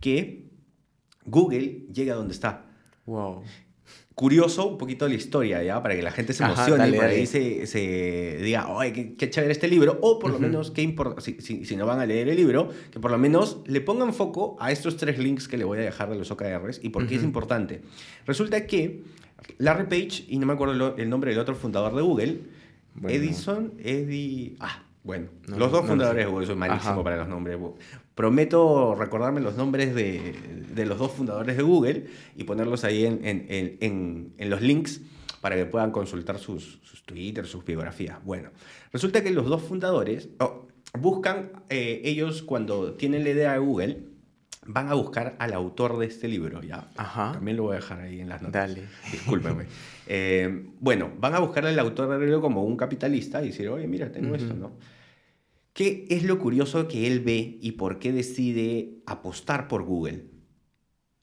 [0.00, 0.46] que
[1.24, 2.66] Google llegue a donde está.
[3.04, 3.42] Wow.
[4.14, 5.82] Curioso un poquito la historia, ¿ya?
[5.82, 9.52] Para que la gente se emocione y por ahí se, se, diga, ¡ay, qué, chévere
[9.52, 9.98] este libro!
[10.00, 12.98] O por lo menos, qué importa, si, si, no van a leer el libro, que
[12.98, 16.08] por lo menos le pongan foco a estos tres links que le voy a dejar
[16.08, 17.82] de los OKRs y por qué es importante.
[18.24, 19.02] Resulta que
[19.58, 22.40] Larry Page, y no me acuerdo el nombre del otro fundador de Google,
[23.08, 24.56] Edison, Eddie...
[24.60, 27.56] Ah, bueno, los dos fundadores de Google, soy malísimo para los nombres.
[28.16, 30.34] Prometo recordarme los nombres de,
[30.74, 35.02] de, los dos fundadores de Google y ponerlos ahí en, en, en, en los links
[35.40, 38.18] para que puedan consultar sus, sus, Twitter, sus biografías.
[38.24, 38.50] Bueno,
[38.92, 40.66] resulta que los dos fundadores oh,
[40.98, 43.98] buscan, eh, ellos cuando tienen la idea de Google,
[44.68, 46.88] van a buscar al autor de este libro, ¿ya?
[46.96, 47.32] Ajá.
[47.32, 48.70] También lo voy a dejar ahí en las notas.
[48.70, 48.88] Dale.
[49.10, 49.66] Discúlpeme.
[50.06, 53.86] eh, bueno, van a buscar al autor del libro como un capitalista y decir, oye,
[53.86, 54.72] mira, tengo esto, ¿no?
[55.72, 60.24] ¿Qué es lo curioso que él ve y por qué decide apostar por Google?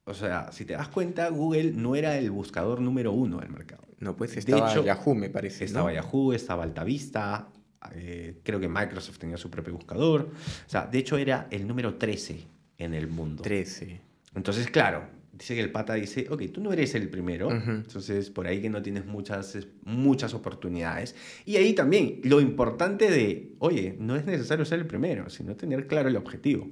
[0.06, 3.84] O sea, si te das cuenta, Google no era el buscador número uno del mercado.
[4.00, 5.66] No, pues estaba de hecho, Yahoo, me parece.
[5.66, 7.50] Estaba Yahoo, estaba Altavista,
[7.96, 10.30] eh, creo que Microsoft tenía su propio buscador.
[10.68, 13.44] O sea, de hecho era el número 13 en el mundo.
[13.44, 14.02] 13.
[14.36, 18.46] Entonces, claro, dice que el pata dice, ok, tú no eres el primero, entonces por
[18.46, 21.16] ahí que no tienes muchas, muchas oportunidades.
[21.46, 25.88] Y ahí también lo importante de, oye, no es necesario ser el primero, sino tener
[25.88, 26.70] claro el objetivo.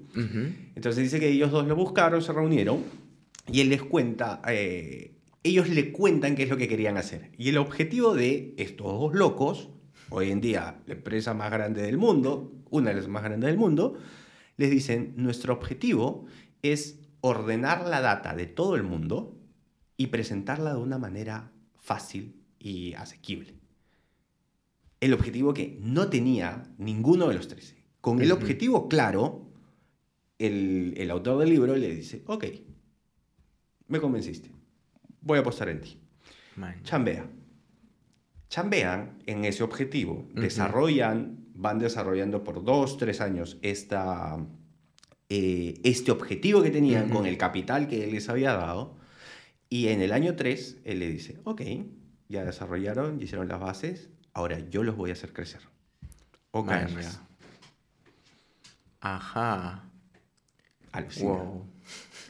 [0.75, 2.83] Entonces dice que ellos dos lo buscaron, se reunieron
[3.51, 7.31] y él les cuenta, eh, ellos le cuentan qué es lo que querían hacer.
[7.37, 9.69] Y el objetivo de estos dos locos,
[10.09, 13.57] hoy en día la empresa más grande del mundo, una de las más grandes del
[13.57, 13.97] mundo,
[14.61, 16.25] les dicen, nuestro objetivo
[16.61, 19.37] es ordenar la data de todo el mundo
[19.97, 23.55] y presentarla de una manera fácil y asequible.
[24.99, 27.75] El objetivo que no tenía ninguno de los tres.
[28.01, 29.51] Con el objetivo claro,
[30.37, 32.45] el, autor del libro le dice, ok,
[33.87, 34.51] me convenciste,
[35.21, 35.97] voy a apostar en ti.
[36.83, 37.27] Chambea.
[38.47, 44.37] Chambean en ese objetivo, desarrollan, van desarrollando por dos, tres años esta,
[45.29, 48.97] eh, este objetivo que tenían con el capital que él les había dado.
[49.69, 51.61] Y en el año 3, él le dice, ok,
[52.27, 55.61] ya desarrollaron, ya hicieron las bases, ahora yo los voy a hacer crecer.
[56.49, 56.71] Ok.
[58.99, 59.83] Ajá.
[61.21, 61.65] Wow.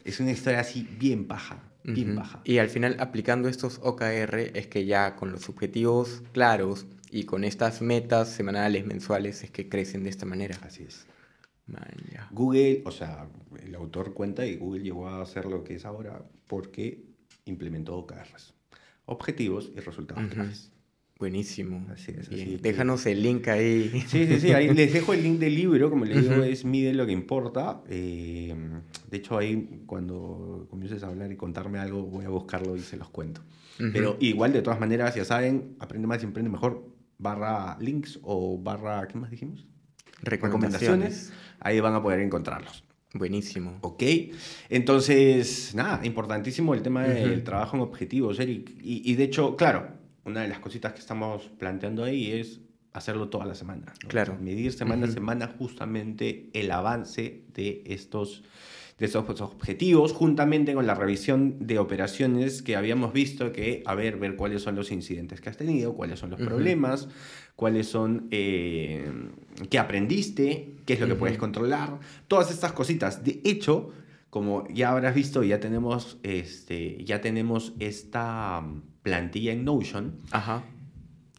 [0.04, 2.41] Es una historia así bien paja, bien paja.
[2.44, 7.43] Y al final, aplicando estos OKR, es que ya con los objetivos claros y con
[7.43, 10.58] estas metas semanales, mensuales, es que crecen de esta manera.
[10.63, 11.06] Así es.
[12.32, 13.28] Google, o sea,
[13.63, 17.04] el autor cuenta y Google llegó a hacer lo que es ahora porque
[17.45, 18.54] implementó OKRs.
[19.06, 20.71] Objetivos y resultados claves.
[21.19, 21.86] Buenísimo.
[21.91, 22.62] Así es.
[22.63, 24.04] Déjanos el link ahí.
[24.08, 24.54] Sí, sí, sí.
[24.54, 25.91] Ahí les dejo el link del libro.
[25.91, 27.84] Como les digo, es Mide lo que importa.
[27.88, 28.56] Eh,
[29.10, 32.97] de hecho, ahí cuando comiences a hablar y contarme algo, voy a buscarlo y se
[32.97, 33.41] los cuento.
[33.93, 36.86] Pero igual, de todas maneras, ya saben, aprende más y emprende mejor.
[37.21, 39.65] Barra links o barra, ¿qué más dijimos?
[40.21, 41.31] Recomendaciones.
[41.60, 42.84] Ahí van a poder encontrarlos.
[43.13, 43.77] Buenísimo.
[43.81, 44.03] Ok.
[44.69, 48.71] Entonces, nada, importantísimo el tema del trabajo en objetivos, Eric.
[48.81, 49.88] y de hecho, claro,
[50.25, 52.62] una de las cositas que estamos planteando ahí es
[52.93, 53.93] hacerlo toda la semana.
[54.07, 54.38] Claro.
[54.39, 58.43] medir semana a semana justamente el avance de estos,
[59.01, 64.17] de estos objetivos, juntamente con la revisión de operaciones que habíamos visto que, a ver,
[64.17, 67.09] ver cuáles son los incidentes que has tenido, cuáles son los problemas,
[67.55, 69.11] cuáles son, eh,
[69.71, 73.23] qué aprendiste, qué es lo que puedes controlar, todas estas cositas.
[73.23, 73.89] De hecho,
[74.29, 78.63] como ya habrás visto, ya tenemos, este, ya tenemos esta
[79.01, 80.19] plantilla en Notion.
[80.29, 80.63] Ajá.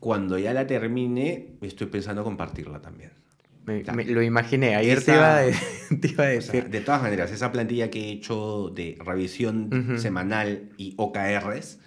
[0.00, 3.21] Cuando ya la termine, estoy pensando compartirla también.
[3.66, 5.42] Lo imaginé, ayer te, iba a,
[6.26, 6.68] decir.
[6.68, 11.78] de todas maneras, esa plantilla que he hecho de revisión semanal y OKRs,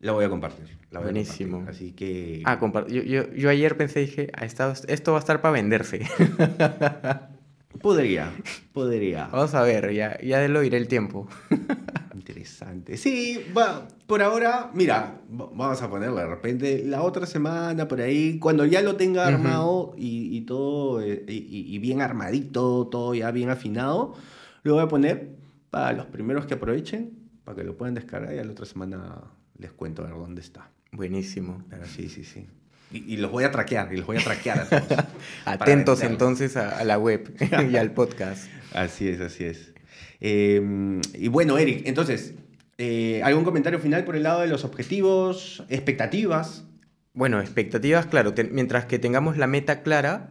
[0.00, 0.78] la voy a compartir.
[0.90, 1.64] Buenísimo.
[1.68, 2.42] Así que...
[2.44, 6.00] Ah, yo, yo, yo, ayer pensé, dije, ah, esto va a estar para venderse.
[7.78, 8.32] Podría,
[8.72, 9.28] podría.
[9.28, 11.28] Vamos a ver, ya, ya lo iré el tiempo.
[12.14, 12.96] Interesante.
[12.96, 18.38] Sí, va, por ahora, mira, vamos a ponerlo de repente la otra semana por ahí,
[18.38, 24.14] cuando ya lo tenga armado y, todo, eh, y, bien armadito, todo ya bien afinado,
[24.62, 25.30] lo voy a poner
[25.70, 29.22] para los primeros que aprovechen, para que lo puedan descargar y la otra semana
[29.56, 30.70] les cuento a ver dónde está.
[30.92, 31.62] Buenísimo.
[31.70, 32.46] Pero sí, sí, sí.
[32.92, 35.04] Y, los voy a traquear, y los voy a traquear a todos.
[35.44, 37.32] Atentos entonces a, la web
[37.70, 38.50] y al podcast.
[38.72, 39.72] Así es, así es.
[40.20, 42.34] Em, y bueno, Eric, entonces,
[42.78, 46.64] eh, ¿algún comentario final por el lado de los objetivos, expectativas?
[47.12, 50.30] Bueno, expectativas, claro, mientras que tengamos la meta clara,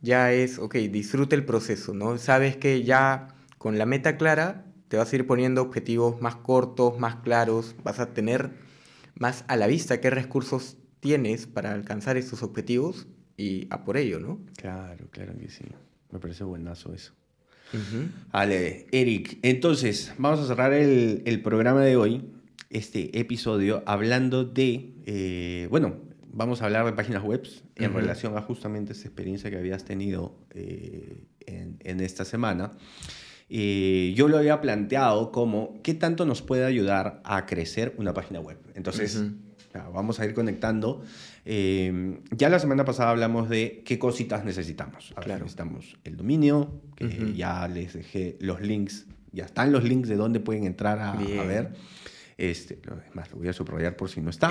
[0.00, 2.16] ya es, ok, disfrute el proceso, ¿no?
[2.18, 6.98] Sabes que ya con la meta clara te vas a ir poniendo objetivos más cortos,
[6.98, 8.50] más claros, vas a tener
[9.18, 14.20] más a la vista qué recursos tienes para alcanzar esos objetivos y a por ello,
[14.20, 14.40] ¿no?
[14.56, 15.64] Claro, claro que sí.
[16.10, 17.12] Me parece buenazo eso.
[18.32, 22.24] Vale, Eric, entonces vamos a cerrar el, programa de hoy,
[22.68, 25.96] este episodio, hablando de, eh, bueno,
[26.32, 30.36] vamos a hablar de páginas web en relación a justamente esa experiencia que habías tenido
[30.50, 32.72] eh, en, esta semana.
[33.48, 38.40] Eh, yo lo había planteado como qué tanto nos puede ayudar a crecer una página
[38.40, 38.58] web.
[38.74, 39.22] Entonces,
[39.72, 41.02] vamos a ir conectando.
[41.44, 45.14] Eh, ya la semana pasada hablamos de qué cositas necesitamos.
[45.26, 50.40] Necesitamos el dominio, que ya les dejé los links, ya están los links de dónde
[50.40, 51.72] pueden entrar a, ver.
[52.36, 54.50] Este, es más, lo voy a subrayar por si no está.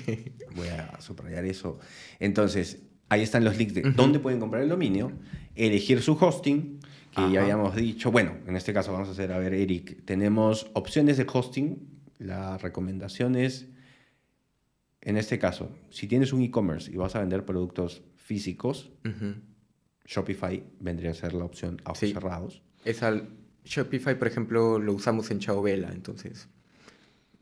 [0.54, 1.78] voy a subrayar eso.
[2.20, 5.12] Entonces, ahí están los links de dónde pueden comprar el dominio,
[5.54, 6.80] elegir su hosting,
[7.14, 8.10] que ya habíamos dicho.
[8.10, 11.88] Bueno, en este caso vamos a hacer, a ver, Eric, tenemos opciones de hosting.
[12.18, 13.68] La recomendación es
[15.04, 18.90] en este caso, si tienes un e-commerce y vas a vender productos físicos,
[20.06, 22.62] Shopify vendría a ser la opción a ojos cerrados.
[22.84, 23.28] Es al
[23.64, 26.48] Shopify, por ejemplo, lo usamos en Vela, entonces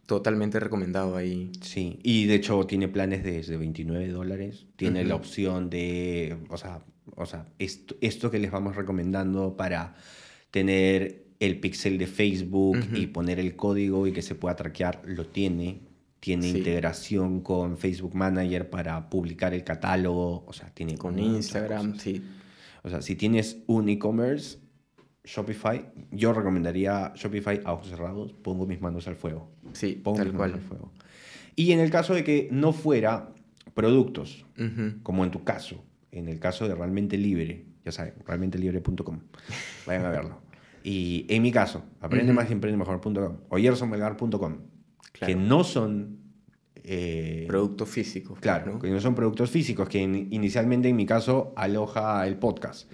[0.06, 1.52] totalmente recomendado ahí.
[1.60, 4.66] Sí, y de hecho tiene planes de desde 29 dólares.
[4.76, 6.84] Tiene la opción de, o sea,
[7.16, 9.94] o sea esto, esto, que les vamos recomendando para
[10.50, 15.26] tener el pixel de Facebook y poner el código y que se pueda traquear, lo
[15.26, 15.91] tiene
[16.22, 22.22] tiene integración con Facebook Manager para publicar el catálogo, o sea, tiene con Instagram, sí.
[22.84, 24.60] O sea, si tienes un e-commerce,
[25.24, 29.50] Shopify, yo recomendaría Shopify a ojos cerrados, pongo mis manos al fuego.
[29.72, 30.50] Sí, pongo tal mis cual.
[30.52, 30.92] manos al fuego.
[31.56, 33.30] Y en el caso de que no fuera
[33.74, 34.46] productos,
[35.02, 39.18] como en tu caso, en el caso de Realmente Libre, ya saben, realmentelibre.com,
[39.88, 40.40] vayan a verlo.
[40.84, 43.58] Y en mi caso, aprende más y emprende mejor.com o
[45.26, 46.22] que no son
[46.84, 48.38] eh, productos físicos.
[48.40, 52.92] Claro, que no son productos físicos, que inicialmente en mi caso aloja el podcast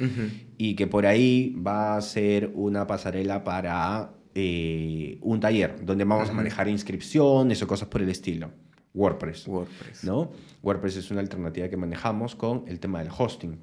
[0.58, 6.28] y que por ahí va a ser una pasarela para eh, un taller donde vamos
[6.28, 8.50] a manejar inscripciones o cosas por el estilo.
[8.94, 9.46] WordPress.
[9.46, 10.04] WordPress.
[10.04, 10.32] ¿no?
[10.62, 13.58] WordPress es una alternativa que manejamos con el tema del hosting.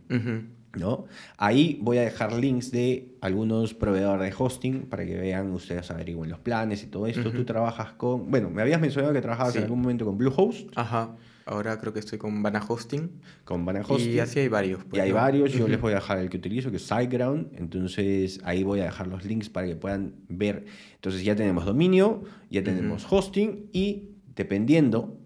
[0.77, 1.05] ¿No?
[1.37, 6.29] Ahí voy a dejar links de algunos proveedores de hosting para que vean ustedes averigüen
[6.29, 7.31] los planes y todo esto.
[7.31, 10.69] Tú trabajas con, bueno, me habías mencionado que trabajabas en algún momento con Bluehost.
[10.75, 11.15] Ajá.
[11.47, 13.21] Ahora creo que estoy con Bana Hosting.
[13.43, 14.13] Con Bana Hosting.
[14.13, 14.83] Y así hay varios.
[14.83, 15.53] Pues, y hay varios.
[15.53, 17.51] Yo les voy a dejar el que utilizo, que es SiteGround.
[17.55, 20.65] Entonces ahí voy a dejar los links para que puedan ver.
[20.95, 25.19] Entonces ya tenemos dominio, ya tenemos hosting y dependiendo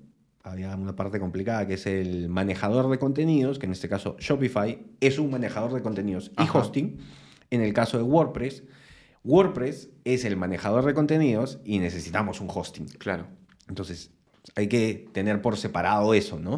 [0.50, 4.80] había una parte complicada que es el manejador de contenidos, que en este caso Shopify
[5.00, 6.98] es un manejador de contenidos y hosting.
[7.52, 8.64] En el caso de WordPress,
[9.24, 12.88] WordPress es el manejador de contenidos y necesitamos un hosting.
[12.98, 13.28] Claro.
[13.68, 14.12] Entonces,
[14.56, 16.58] hay que tener por separado eso, ¿no?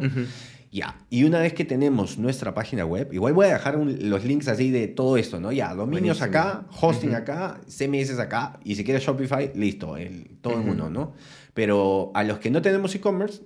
[0.70, 4.48] Ya, y una vez que tenemos nuestra página web, igual voy a dejar los links
[4.48, 5.52] así de todo esto, ¿no?
[5.52, 10.64] Ya, dominios acá, hosting acá, CMS acá, y si quieres Shopify, listo, el, todo el
[10.64, 11.12] mundo, ¿no?
[11.52, 13.42] Pero a los que no tenemos e-commerce,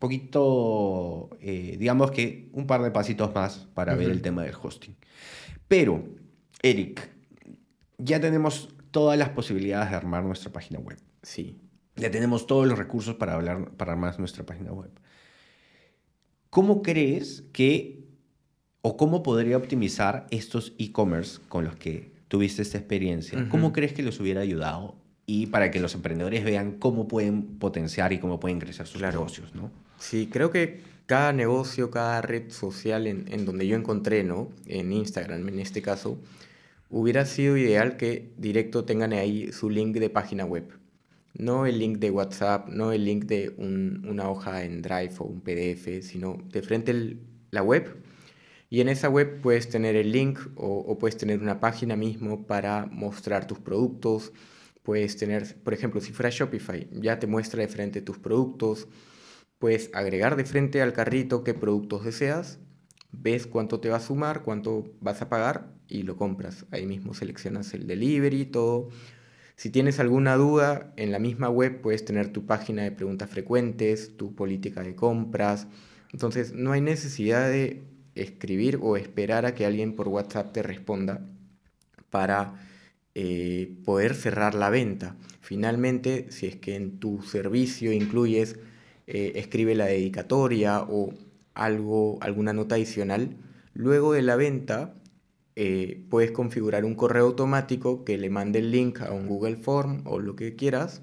[0.00, 4.96] poquito, eh, digamos que un par de pasitos más para ver el tema del hosting.
[5.68, 6.02] Pero,
[6.62, 7.08] Eric,
[7.98, 10.98] ya tenemos todas las posibilidades de armar nuestra página web.
[11.22, 11.60] Sí.
[11.96, 14.90] Ya tenemos todos los recursos para, hablar, para armar nuestra página web.
[16.48, 18.00] ¿Cómo crees que
[18.82, 23.48] o cómo podría optimizar estos e-commerce con los que tuviste esta experiencia?
[23.50, 24.96] ¿Cómo crees que los hubiera ayudado?
[25.26, 29.54] Y para que los emprendedores vean cómo pueden potenciar y cómo pueden crecer sus negocios,
[29.54, 29.70] ¿no?
[30.00, 34.50] Sí, creo que cada negocio, cada red social en, en, donde yo encontré, ¿no?
[34.66, 36.18] En Instagram, en este caso,
[36.88, 40.72] hubiera sido ideal que directo tengan ahí su link de página web.
[41.34, 45.24] No el link de WhatsApp, no el link de un, una hoja en Drive o
[45.24, 47.20] un PDF, sino de frente el,
[47.50, 48.02] la web.
[48.70, 52.46] Y en esa web puedes tener el link o, o, puedes tener una página mismo
[52.46, 54.32] para mostrar tus productos.
[54.82, 58.88] Puedes tener, por ejemplo, si fuera Shopify, ya te muestra de frente tus productos
[59.60, 62.58] Puedes agregar de frente al carrito qué productos deseas,
[63.12, 66.64] ves cuánto te va a sumar, cuánto vas a pagar y lo compras.
[66.70, 68.88] Ahí mismo seleccionas el delivery, todo.
[69.56, 74.16] Si tienes alguna duda, en la misma web puedes tener tu página de preguntas frecuentes,
[74.16, 75.68] tu política de compras.
[76.10, 77.82] Entonces no hay necesidad de
[78.14, 81.28] escribir o esperar a que alguien por WhatsApp te responda
[82.08, 82.54] para
[83.14, 85.16] eh, poder cerrar la venta.
[85.42, 88.56] Finalmente, si es que en tu servicio incluyes
[89.12, 91.12] eh, escribe la dedicatoria o
[91.54, 93.36] algo, alguna nota adicional,
[93.74, 94.94] luego de la venta
[95.56, 100.02] eh, puedes configurar un correo automático que le mande el link a un Google Form
[100.06, 101.02] o lo que quieras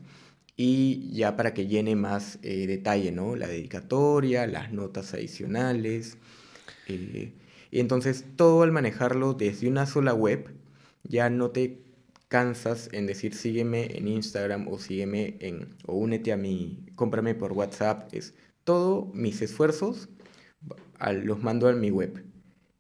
[0.55, 3.35] y ya para que llene más eh, detalle, ¿no?
[3.35, 6.17] La dedicatoria, las notas adicionales.
[6.87, 7.33] y
[7.71, 10.49] entonces todo al manejarlo desde una sola web
[11.03, 11.86] ya no te
[12.27, 17.53] cansas en decir sígueme en Instagram o sígueme en o únete a mi cómprame por
[17.53, 20.09] WhatsApp es todo mis esfuerzos
[21.23, 22.23] los mando a mi web.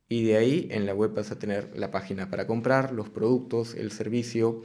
[0.09, 3.75] Y de ahí en la web vas a tener la página para comprar los productos
[3.75, 4.63] el servicio.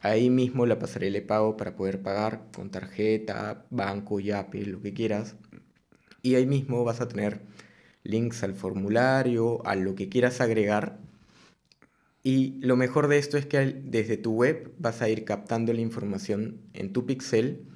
[0.00, 4.92] Ahí mismo la pasarela de pago para poder pagar con tarjeta banco Yape lo que
[4.92, 5.36] quieras.
[6.22, 7.40] Y ahí mismo vas a tener
[8.04, 10.98] links al formulario a lo que quieras agregar
[12.22, 15.80] y lo mejor de esto es que desde tu web vas a ir captando la
[15.80, 17.66] información en tu pixel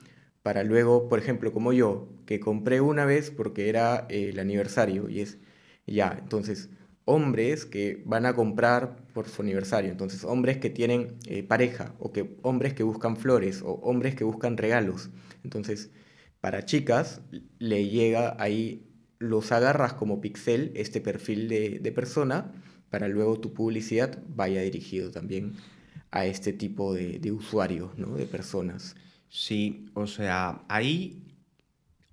[0.43, 5.09] para luego, por ejemplo, como yo, que compré una vez porque era eh, el aniversario
[5.09, 5.39] y es
[5.87, 6.71] ya, entonces
[7.05, 12.13] hombres que van a comprar por su aniversario, entonces hombres que tienen eh, pareja o
[12.13, 15.11] que hombres que buscan flores o hombres que buscan regalos.
[15.45, 15.91] Entonces,
[16.41, 17.23] para chicas
[17.59, 18.89] le llega ahí,
[19.19, 22.53] los agarras como pixel este perfil de, de persona
[22.91, 25.55] para luego tu publicidad vaya dirigido también
[26.11, 28.17] a este tipo de, de usuarios, ¿no?
[28.17, 28.97] De personas.
[29.29, 31.23] Sí, o sea, ahí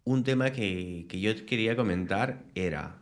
[0.03, 2.97] un tema que, que yo quería comentar era,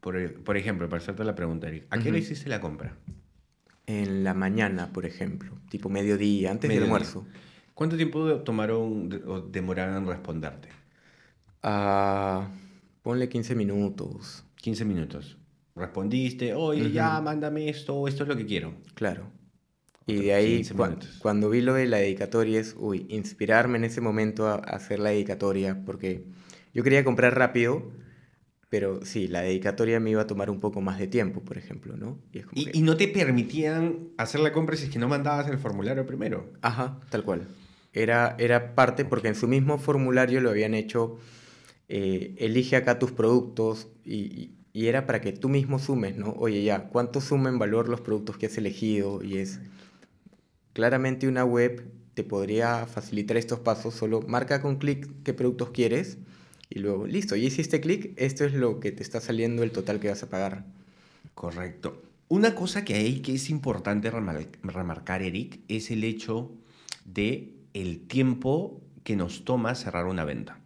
[0.00, 2.96] por, por, ejemplo, para hacerte la pregunta, Eric, ¿a qué hora hiciste la compra?
[3.86, 7.26] En la mañana, por ejemplo, tipo mediodía, antes del almuerzo.
[7.74, 10.68] ¿Cuánto tiempo tomaron o demoraron en responderte?
[11.64, 12.44] Uh,
[13.02, 14.44] ponle 15 minutos.
[14.56, 15.38] 15 minutos
[15.82, 18.74] respondiste, oye, ya, mándame esto, esto es lo que quiero.
[18.94, 19.30] Claro.
[20.06, 20.62] Y de ahí,
[21.18, 25.10] cuando vi lo de la dedicatoria, es, uy, inspirarme en ese momento a, hacer la
[25.10, 26.24] dedicatoria, porque
[26.74, 27.92] yo quería comprar rápido,
[28.68, 31.96] pero sí, la dedicatoria me iba a tomar un poco más de tiempo, por ejemplo,
[31.96, 32.18] ¿no?
[32.32, 36.06] Y, y, no te permitían hacer la compra si es que no mandabas el formulario
[36.06, 36.52] primero.
[36.62, 37.46] Ajá, tal cual.
[37.92, 41.18] Era, era parte, porque en su mismo formulario lo habían hecho,
[41.88, 46.34] eh, elige acá tus productos y, y, era para que tú mismo sumes, ¿no?
[46.38, 49.22] Oye, ya, ¿cuánto suma en valor los productos que has elegido?
[49.22, 49.60] Y es
[50.72, 56.18] claramente una web te podría facilitar estos pasos, solo marca con clic qué productos quieres
[56.68, 60.00] y luego, listo, y hiciste clic, esto es lo que te está saliendo el total
[60.00, 60.64] que vas a pagar.
[61.34, 62.02] Correcto.
[62.28, 66.50] Una cosa que hay que es importante remarcar, Eric, es el hecho
[67.04, 70.58] de el tiempo que nos toma cerrar una venta.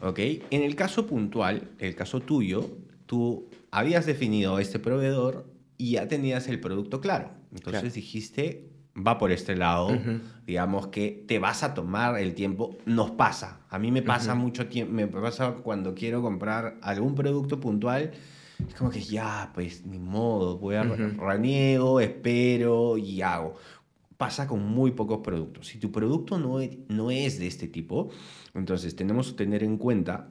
[0.00, 0.18] ¿Ok?
[0.50, 2.70] En el caso puntual, el caso tuyo,
[3.10, 7.32] tú habías definido este proveedor y ya tenías el producto claro.
[7.52, 9.90] Entonces dijiste, va por este lado,
[10.46, 14.68] digamos que te vas a tomar el tiempo, nos pasa, a mí me pasa mucho
[14.68, 18.12] tiempo, me pasa cuando quiero comprar algún producto puntual,
[18.64, 23.56] es como que ya, pues ni modo, voy a reniego, espero y hago.
[24.18, 25.66] Pasa con muy pocos productos.
[25.66, 28.10] Si tu producto no es, no es de este tipo,
[28.54, 30.30] entonces tenemos que tener en cuenta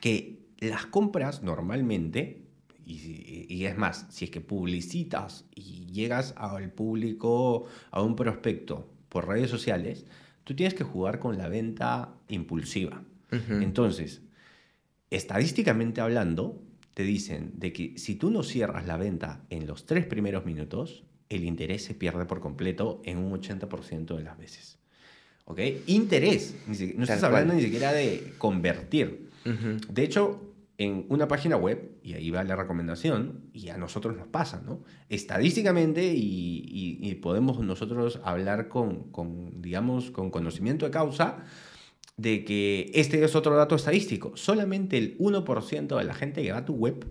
[0.00, 2.42] que las compras normalmente
[2.84, 9.28] y, es más, si es que publicitas y llegas al público, a un prospecto por
[9.28, 10.06] redes sociales,
[10.44, 13.02] tú tienes que jugar con la venta impulsiva.
[13.30, 14.22] Entonces,
[15.10, 16.62] estadísticamente hablando,
[16.94, 21.04] te dicen de que si tú no cierras la venta en los tres primeros minutos,
[21.28, 24.78] el interés se pierde por completo en un 80% de las veces.
[25.44, 25.60] ¿Ok?
[25.86, 26.56] Interés.
[26.66, 29.28] No estás hablando ni siquiera de convertir.
[29.90, 30.47] De hecho,
[30.78, 34.84] en una página web, y ahí va la recomendación, y a nosotros nos pasa, ¿no?
[35.08, 41.44] Estadísticamente, y, podemos nosotros hablar con, con, digamos, con conocimiento de causa,
[42.16, 44.36] de que este es otro dato estadístico.
[44.36, 47.06] Solamente el 1% de la gente que va a tu web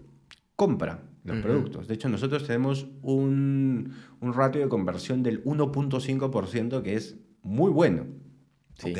[0.55, 1.89] compra los productos.
[1.89, 8.05] De hecho, nosotros tenemos un, un ratio de conversión del 1.5% que es muy bueno.
[8.75, 8.93] Sí.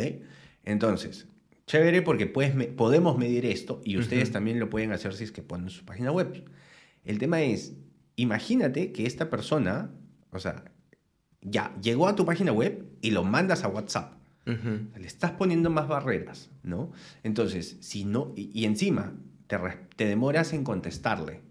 [0.65, 1.29] Entonces,
[1.67, 5.69] Chévere porque podemos medir esto y ustedes también lo pueden hacer si es que ponen
[5.69, 6.45] su página web.
[7.03, 7.73] El tema es,
[8.15, 9.91] imagínate que esta persona,
[10.31, 10.63] o sea,
[11.41, 14.13] ya llegó a tu página web y lo mandas a WhatsApp.
[14.45, 16.93] Le estás poniendo más barreras, ¿no?
[17.23, 19.13] Entonces, si no, y, encima
[19.47, 19.57] te,
[19.97, 21.41] te demoras en contestarle,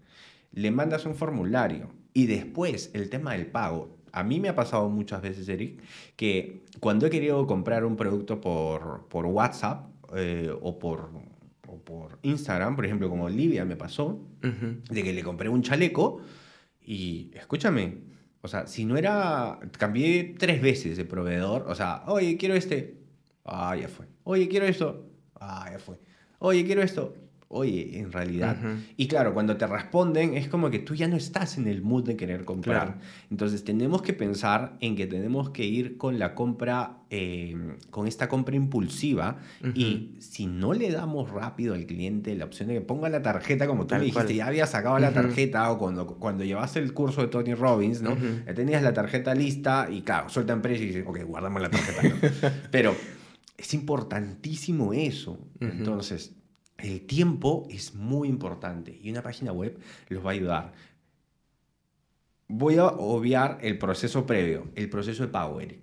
[0.51, 4.89] le mandas un formulario y después el tema del pago, a mí me ha pasado
[4.89, 5.79] muchas veces, Eric,
[6.15, 11.11] que cuando he querido comprar un producto por, por WhatsApp, eh, o, por,
[11.67, 16.21] o por Instagram, por ejemplo, como Olivia me pasó, de que le compré un chaleco
[16.81, 17.97] y escúchame,
[18.41, 22.97] o sea, si no era, cambié tres veces de proveedor, o sea, oye, quiero este,
[23.43, 25.99] ah, ya fue, oye, quiero esto, ah, ya fue,
[26.39, 27.13] oye, quiero esto,
[27.49, 28.57] oye, en realidad.
[28.97, 32.03] Y claro, cuando te responden es como que tú ya no estás en el mood
[32.03, 32.99] de querer comprar.
[33.31, 38.27] Entonces tenemos que pensar en que tenemos que ir con la compra, em, con esta
[38.27, 39.37] compra impulsiva
[39.73, 43.65] y si no le damos rápido al cliente la opción de que ponga la tarjeta,
[43.65, 47.21] como tú me dijiste, ya había sacado la tarjeta o cuando, cuando llevaste el curso
[47.21, 48.17] de Tony Robbins, ¿no?
[48.45, 52.61] Ya tenías la tarjeta lista y claro, sueltan precio y dices, ok, guardamos la tarjeta.
[52.71, 52.93] Pero
[53.57, 55.39] es importantísimo eso.
[55.59, 56.35] Entonces,
[56.77, 59.77] el tiempo es muy importante y una página web
[60.09, 60.73] los va a ayudar.
[62.47, 65.79] Voy a obviar el proceso previo, el proceso de pago, Eric.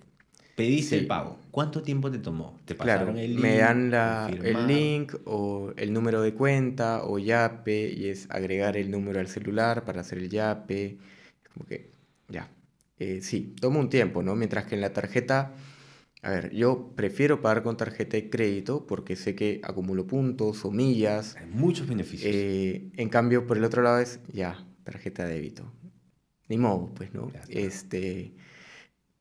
[0.57, 1.39] Pediste el pago.
[1.51, 2.61] ¿Cuánto tiempo te tomó?
[2.65, 3.43] ¿Te pasaron el link?
[3.43, 8.91] Me dan el link o el número de cuenta o YAPE y es agregar el
[8.91, 10.99] número al celular para hacer el YAPE.
[11.53, 11.91] Como que,
[12.29, 12.49] ya.
[13.01, 14.37] Eh, sí, toma un tiempo, ¿no?
[14.37, 15.53] Mientras que en la tarjeta
[16.25, 20.71] a ver, yo prefiero pagar con tarjeta de crédito porque sé que acumulo puntos o
[20.71, 21.37] millas.
[21.37, 22.33] Hay muchos beneficios.
[22.35, 25.71] Eh, en cambio, por el otro lado es, ya, tarjeta de débito.
[26.49, 27.31] Ni modo, pues, ¿no?
[27.49, 28.33] Este,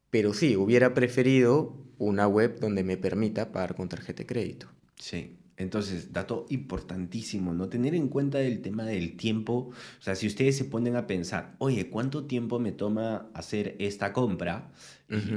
[0.10, 4.68] pero sí, hubiera preferido una web donde me permita pagar con tarjeta de crédito.
[4.96, 5.38] Sí.
[5.64, 7.70] Entonces, dato importantísimo, ¿no?
[7.70, 9.72] Tener en cuenta el tema del tiempo.
[10.00, 14.14] O sea, si ustedes se ponen a pensar, oye, ¿cuánto tiempo me toma hacer esta
[14.14, 14.72] compra?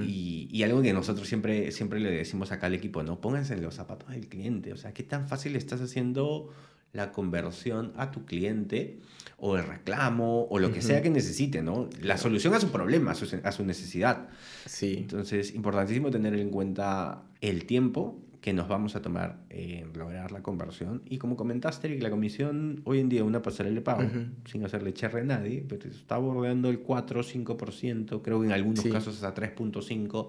[0.07, 3.21] y, algo que nosotros siempre, siempre le decimos acá al equipo, ¿no?
[3.21, 4.73] Pónganse en los zapatos del cliente.
[4.73, 6.51] O sea, ¿qué tan fácil estás haciendo
[6.93, 8.99] la conversión a tu cliente
[9.39, 11.91] o el reclamo o lo que sea que necesite, ¿no?
[12.01, 14.29] La solución a su problema, a su, a su necesidad.
[14.65, 14.97] Sí.
[14.99, 20.41] Entonces, importantísimo tener en cuenta el tiempo que nos vamos a tomar en lograr la
[20.41, 21.03] conversión.
[21.05, 24.09] Y como comentaste, Eric, la comisión hoy en día una pasarela de pago,
[24.45, 28.53] sin hacerle cherre a nadie, pero está bordeando el 4 o 5%, creo que en
[28.53, 30.29] algunos casos hasta 3.5%,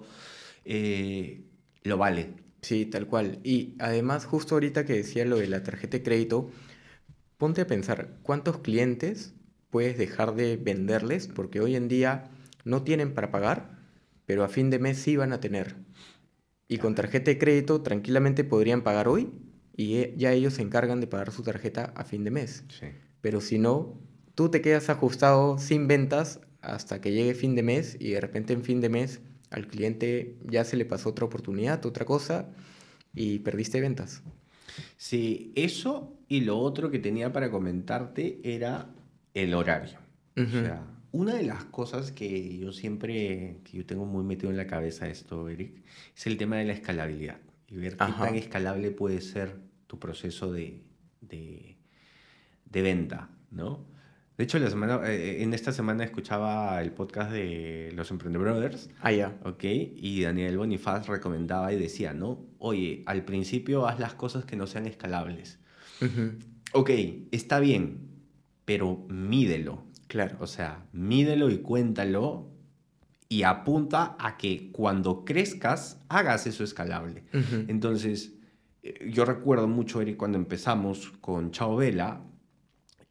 [0.64, 1.44] eh,
[1.84, 2.30] lo vale.
[2.60, 3.38] Sí, tal cual.
[3.44, 6.50] Y además, justo ahorita que decía lo de la tarjeta de crédito,
[7.36, 9.36] ponte a pensar, ¿cuántos clientes
[9.70, 11.28] puedes dejar de venderles?
[11.28, 12.24] Porque hoy en día
[12.64, 13.78] no tienen para pagar,
[14.26, 15.76] pero a fin de mes sí van a tener.
[16.68, 19.30] Y con tarjeta de crédito tranquilamente podrían pagar hoy
[19.74, 22.64] y e, ya ellos se encargan de pagar su tarjeta a fin de mes.
[23.20, 23.98] Pero si no,
[24.34, 28.52] tú te quedas ajustado sin ventas hasta que llegue fin de mes y de repente
[28.52, 32.50] en fin de mes al cliente ya se le pasó otra oportunidad, otra cosa
[33.14, 34.22] y perdiste ventas.
[34.96, 38.90] Sí, eso y lo otro que tenía para comentarte era
[39.34, 39.98] el horario.
[40.36, 44.56] O sea, una de las cosas que yo siempre, que yo tengo muy metido en
[44.56, 45.82] la cabeza esto, Eric,
[46.16, 47.38] es el tema de la escalabilidad
[47.68, 49.56] y ver qué tan escalable puede ser
[49.86, 50.82] tu proceso de,
[51.20, 53.86] de, venta, ¿no?
[54.36, 58.88] De hecho, la semana, eh, en esta semana escuchaba el podcast de los Emprendedores.
[59.00, 59.36] Ah, ya.
[59.44, 62.46] Ok, y Daniel Bonifaz recomendaba y decía, ¿no?
[62.58, 65.58] Oye, al principio haz las cosas que no sean escalables.
[66.72, 66.90] Ok,
[67.32, 68.08] está bien,
[68.64, 69.87] pero mídelo.
[70.08, 70.36] Claro.
[70.40, 72.50] O sea, mídelo y cuéntalo
[73.28, 77.24] y apunta a que cuando crezcas hagas eso escalable.
[77.68, 78.32] Entonces,
[78.82, 82.22] eh, yo recuerdo mucho, Eric, cuando empezamos con Chao Vela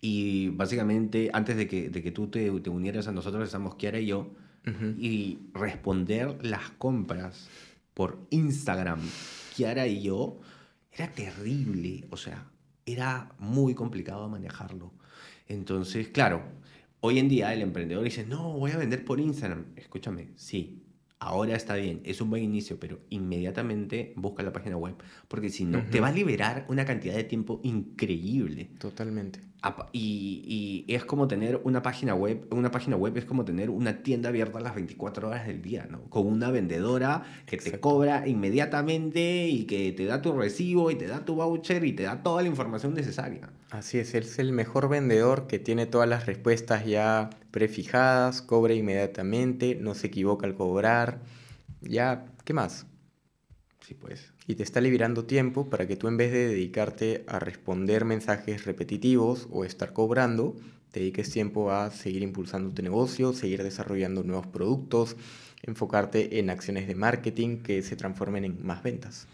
[0.02, 4.00] y básicamente antes de que, de que tú te, te unieras a nosotros, estamos Kiara
[4.00, 4.34] y yo,
[4.98, 7.48] y responder las compras
[7.93, 9.00] por Instagram,
[9.56, 10.41] Kiara y yo,
[10.91, 12.50] era terrible, o sea,
[12.86, 14.91] era muy complicado manejarlo.
[15.48, 16.43] Entonces, claro,
[17.00, 19.66] Hoy en día el emprendedor dice, no, voy a vender por Instagram.
[19.76, 20.84] Escúchame, sí,
[21.20, 24.95] ahora está bien, es un buen inicio, pero inmediatamente busca la página web,
[25.28, 28.72] porque si no, te va a liberar una cantidad de tiempo increíble.
[28.80, 29.39] Totalmente.
[29.91, 34.01] Y, y, es como tener una página web, una página web es como tener una
[34.03, 36.03] tienda abierta las 24 horas del día, ¿no?
[36.10, 41.08] Con una vendedora que te cobra inmediatamente y que te da tu recibo y te
[41.08, 43.49] da tu voucher y te da toda la información necesaria.
[43.72, 49.76] Así es, es el mejor vendedor que tiene todas las respuestas ya prefijadas, cobra inmediatamente,
[49.76, 51.20] no se equivoca al cobrar.
[51.82, 52.86] Ya, ¿qué más?
[53.82, 54.34] Sí, pues.
[54.48, 58.64] Y te está liberando tiempo para que tú en vez de dedicarte a responder mensajes
[58.64, 60.56] repetitivos o estar cobrando,
[60.91, 65.18] te dediques tiempo a seguir impulsando tu negocio, seguir desarrollando nuevos productos,
[65.64, 69.28] enfocarte en acciones de marketing que se transformen en más ventas.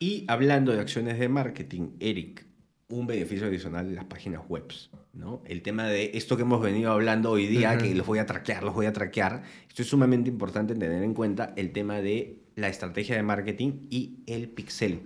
[0.00, 2.44] Y hablando de acciones de marketing, Eric,
[2.88, 4.64] un beneficio adicional de las páginas web,
[5.12, 5.42] ¿no?
[5.46, 8.64] El tema de esto que hemos venido hablando hoy día, que los voy a traquear,
[8.64, 12.68] los voy a traquear, esto es sumamente importante tener en cuenta el tema de la
[12.68, 15.00] estrategia de marketing y el pixel.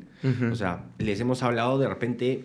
[0.51, 2.45] O sea, les hemos hablado de repente,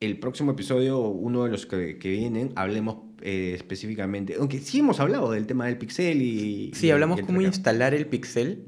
[0.00, 5.30] el próximo episodio, uno de los que, vienen, hablemos eh, específicamente, aunque sí hemos hablado
[5.30, 6.72] del tema del pixel y...
[6.74, 8.64] Sí, hablamos cómo instalar el pixel.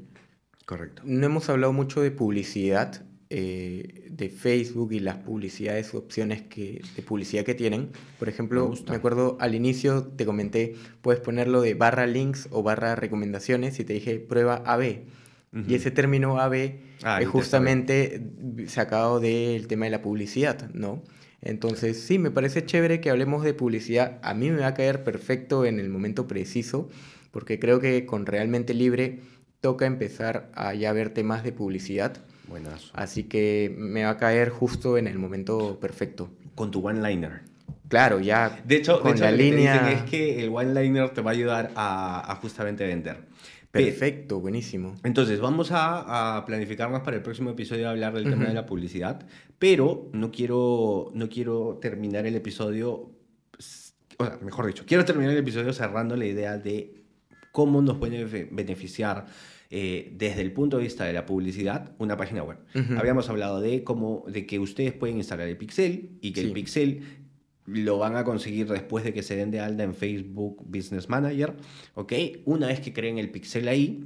[0.65, 1.01] Correcto.
[1.05, 7.01] No hemos hablado mucho de publicidad, eh, de Facebook y las publicidades, opciones que, de
[7.01, 7.89] publicidad que tienen.
[8.19, 12.95] Por ejemplo, me, acuerdo al inicio te comenté, puedes ponerlo de barra links o barra
[12.95, 15.05] recomendaciones y te dije prueba AB.
[15.67, 18.21] Y ese término AB ah, es justamente
[18.67, 21.03] sacado del tema de la publicidad, ¿no?
[21.41, 24.17] Entonces, sí, me parece chévere que hablemos de publicidad.
[24.23, 26.89] A mí me va a caer perfecto en el momento preciso,
[27.31, 29.19] porque creo que con Realmente Libre
[29.59, 32.17] toca empezar a ya ver temas de publicidad.
[32.47, 32.91] Buenazo.
[32.93, 36.29] Así que me va a caer justo en el momento perfecto.
[36.55, 37.41] Con tu one-liner.
[37.89, 38.61] Claro, ya.
[38.65, 39.91] De hecho, con la línea.
[39.91, 43.17] es que el one-liner te va a ayudar a, a justamente vender.
[43.73, 44.95] Perfecto, buenísimo.
[45.03, 49.25] Entonces, vamos a, planificarnos para el próximo episodio a hablar del tema de la publicidad,
[49.57, 52.91] pero no quiero, no quiero terminar el episodio,
[54.19, 57.03] o sea, mejor dicho, quiero terminar el episodio cerrando la idea de
[57.51, 59.25] cómo nos puede beneficiar
[59.71, 62.59] eh, desde el punto de vista de la publicidad una página web.
[62.95, 67.01] Habíamos hablado de cómo de que ustedes pueden instalar el pixel y que el pixel
[67.65, 71.55] lo van a conseguir después de que se den de alta en Facebook Business Manager,
[71.95, 72.13] ¿ok?
[72.45, 74.05] Una vez que creen el pixel ahí,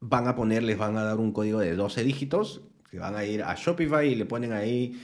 [0.00, 3.24] van a poner, les van a dar un código de 12 dígitos, que van a
[3.24, 5.00] ir a Shopify y le ponen ahí,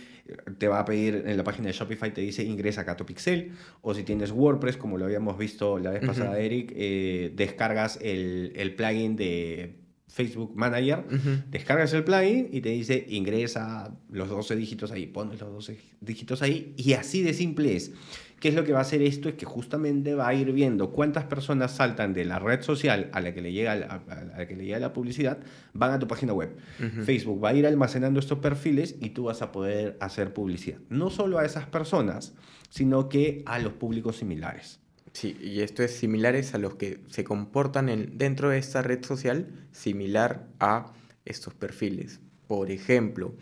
[0.59, 3.53] te va a pedir en la página de Shopify, te dice ingresa acá tu pixel,
[3.81, 8.53] o si tienes WordPress, como lo habíamos visto la vez pasada, Eric, eh, descargas el,
[8.57, 11.05] el plugin de Facebook Manager,
[11.51, 16.43] descargas el plugin y te dice ingresa los 12 dígitos ahí, pones los 12 dígitos
[16.43, 17.93] ahí y así de simple es.
[18.41, 19.29] ¿Qué es lo que va a hacer esto?
[19.29, 23.21] Es que justamente va a ir viendo cuántas personas saltan de la red social a
[23.21, 25.39] la que le llega la, a la, que le llega la publicidad,
[25.73, 26.57] van a tu página web.
[27.05, 30.79] Facebook va a ir almacenando estos perfiles y tú vas a poder hacer publicidad.
[30.89, 32.35] No solo a esas personas,
[32.71, 34.79] sino que a los públicos similares.
[35.19, 39.05] Sí, y esto es similares a los que se comportan en, dentro de esta red
[39.05, 40.93] social, similar a
[41.25, 42.21] estos perfiles.
[42.47, 43.35] Por ejemplo,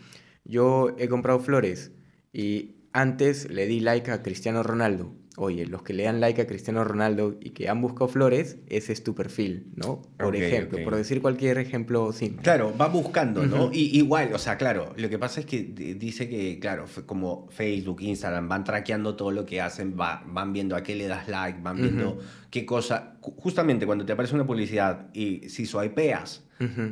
[0.43, 1.91] yo he comprado flores
[2.33, 5.13] y antes le di like a Cristiano Ronaldo.
[5.39, 8.91] Oye, los que le dan like a Cristiano Ronaldo y que han buscado flores, ese
[8.91, 10.01] es tu perfil, ¿no?
[10.17, 12.41] Por ejemplo, por decir cualquier ejemplo simple.
[12.41, 13.69] Claro, va buscando, ¿no?
[13.71, 18.01] y, igual, o sea, claro, lo que pasa es que dice que, claro, como Facebook,
[18.01, 21.77] Instagram, van traqueando todo lo que hacen, van viendo a qué le das like, van
[21.77, 22.17] viendo
[22.49, 23.19] qué cosa.
[23.21, 26.45] Justamente cuando te aparece una publicidad y si swipeas,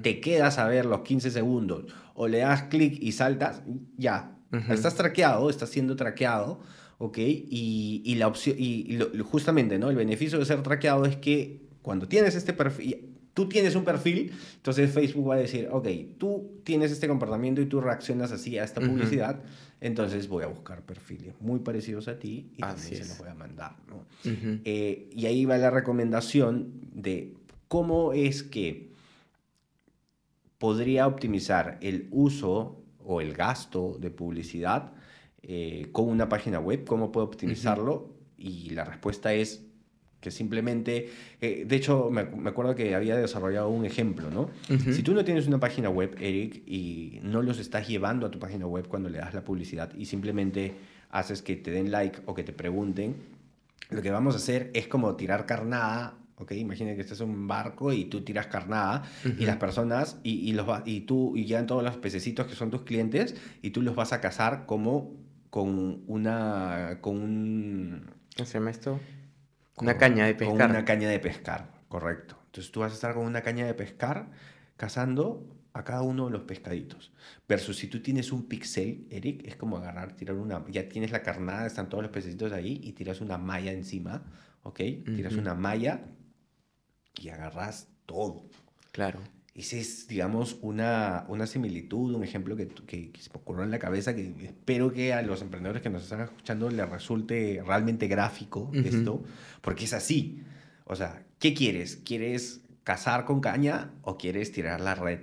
[0.03, 3.63] te quedas a ver los 15 segundos o le das clic y saltas,
[3.97, 4.35] ya,
[4.69, 6.59] Estás traqueado, estás siendo traqueado,
[6.97, 7.17] ¿ok?
[7.17, 9.89] Y, la opción, y, justamente, ¿no?
[9.89, 14.31] El beneficio de ser traqueado es que cuando tienes este perfil, tú tienes un perfil,
[14.55, 15.87] entonces Facebook va a decir, ok,
[16.17, 19.41] tú tienes este comportamiento y tú reaccionas así a esta publicidad,
[19.81, 23.35] entonces voy a buscar perfiles muy parecidos a ti y también se los voy a
[23.35, 24.05] mandar, ¿no?
[24.63, 27.33] Eh, y ahí va la recomendación de
[27.67, 28.89] cómo es que
[30.57, 34.94] podría optimizar el uso o el gasto de publicidad
[35.47, 38.09] eh, con una página web, cómo puedo optimizarlo.
[38.37, 39.63] Y la respuesta es
[40.19, 44.49] que simplemente, eh, de hecho me, acuerdo que había desarrollado un ejemplo, ¿no?
[44.91, 48.39] Si tú no tienes una página web, Eric, y no los estás llevando a tu
[48.39, 50.73] página web cuando le das la publicidad y simplemente
[51.11, 53.15] haces que te den like o que te pregunten,
[53.91, 56.51] lo que vamos a hacer es como tirar carnada ¿ok?
[56.53, 60.53] Imagina que este es un barco y tú tiras carnada y las personas, y, y,
[60.53, 63.95] los, y tú, y ya todos los pececitos que son tus clientes, y tú los
[63.95, 65.13] vas a cazar como
[65.55, 68.11] con una, con un...
[68.35, 68.99] ¿Cómo se llama esto?
[69.77, 70.57] una caña de pescar.
[70.57, 72.37] Con una caña de pescar, correcto.
[72.47, 74.31] Entonces tú vas a estar con una caña de pescar
[74.75, 77.13] cazando a cada uno de los pescaditos.
[77.47, 81.23] Versus si tú tienes un pixel, Eric, es como agarrar, tirar una, ya tienes la
[81.23, 84.25] carnada, están todos los pececitos ahí y tiras una malla encima,
[84.63, 84.81] ¿ok?
[85.05, 86.01] Tiras una malla
[87.17, 88.49] y agarras todo.
[88.91, 89.21] Claro.
[89.55, 93.79] Esa es, digamos, una, una similitud, un ejemplo que, que, se me ocurrió en la
[93.79, 98.69] cabeza que espero que a los emprendedores que nos están escuchando les resulte realmente gráfico
[98.73, 99.23] esto,
[99.61, 100.43] porque es así.
[100.83, 101.95] O sea, ¿qué quieres?
[102.03, 105.21] ¿Quieres cazar con caña o quieres tirar la red?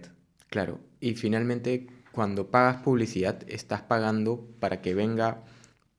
[0.49, 5.45] Claro, y finalmente cuando pagas publicidad estás pagando para que venga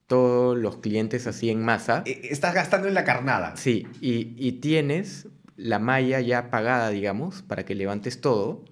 [0.08, 2.02] todos los clientes así en masa.
[2.04, 3.56] E, estás gastando en la carnada.
[3.56, 8.64] Sí, y, y tienes la malla ya pagada, digamos, para que levantes todo,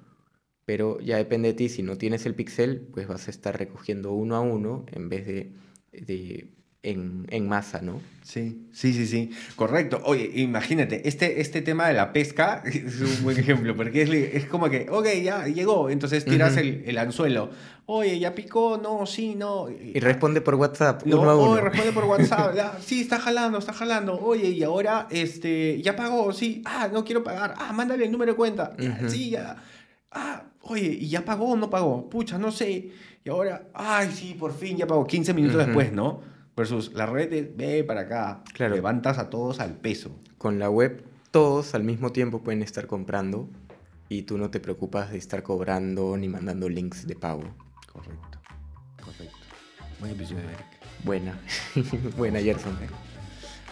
[0.65, 4.13] pero ya depende de ti, si no tienes el pixel, pues vas a estar recogiendo
[4.13, 5.55] uno a uno en vez de,
[5.93, 8.01] de en, en, masa, ¿no?
[8.23, 10.01] Sí, sí, sí, sí, correcto.
[10.05, 14.47] Oye, imagínate, este, este tema de la pesca es un buen ejemplo, porque es, es
[14.47, 17.51] como que, ok, ya llegó, entonces tiras el, el, anzuelo.
[17.87, 19.69] Oye, ya picó, no, sí, no.
[19.71, 21.61] Y responde por WhatsApp, uno a uno.
[21.61, 24.19] responde por WhatsApp, sí, está jalando, está jalando.
[24.19, 28.33] Oye, y ahora, este, ya pagó, sí, ah, no quiero pagar, ah, mándale el número
[28.33, 28.73] de cuenta,
[29.07, 29.57] sí, ya.
[30.11, 32.11] Ah, oye, ¿y ya pagó o no pagó?
[32.11, 32.91] Pucha, no sé.
[33.25, 36.32] Y ahora, ay, sí, por fin ya pagó, 15 minutos después, ¿no?
[36.57, 38.43] Versus la red de ve para acá.
[38.53, 38.75] Claro.
[38.75, 40.19] Levantas a todos al peso.
[40.39, 43.49] Con la web, todos al mismo tiempo pueden estar comprando
[44.09, 47.45] y tú no te preocupas de estar cobrando ni mandando links de pago.
[47.91, 48.39] Correcto.
[49.03, 49.37] Correcto.
[49.99, 50.67] Buen episodio, Eric.
[51.05, 51.41] Buena.
[52.17, 52.77] Buena, Gerson.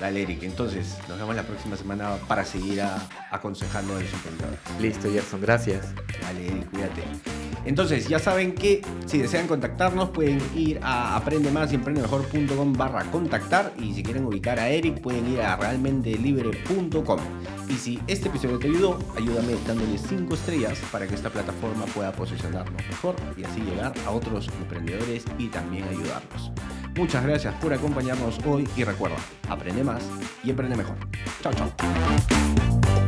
[0.00, 0.42] Dale, Eric.
[0.42, 2.82] Entonces, nos vemos la próxima semana para seguir
[3.30, 4.58] aconsejando a los emprendedores.
[4.80, 5.40] Listo, Gerson.
[5.42, 5.94] Gracias.
[6.22, 6.70] Dale, Eric.
[6.70, 7.02] Cuídate.
[7.66, 13.72] Entonces, ya saben que si desean contactarnos pueden ir a aprendemás y emprendemejor.com barra contactar
[13.78, 17.20] y si quieren ubicar a Eric pueden ir a realmentelibre.com.
[17.70, 22.10] Y si este episodio te ayudó, ayúdame dándole 5 estrellas para que esta plataforma pueda
[22.10, 26.50] posicionarnos mejor y así llegar a otros emprendedores y también ayudarlos.
[26.96, 29.18] Muchas gracias por acompañarnos hoy y recuerda,
[29.48, 30.02] aprende más
[30.42, 30.96] y emprende mejor.
[31.42, 32.99] Chao, chao.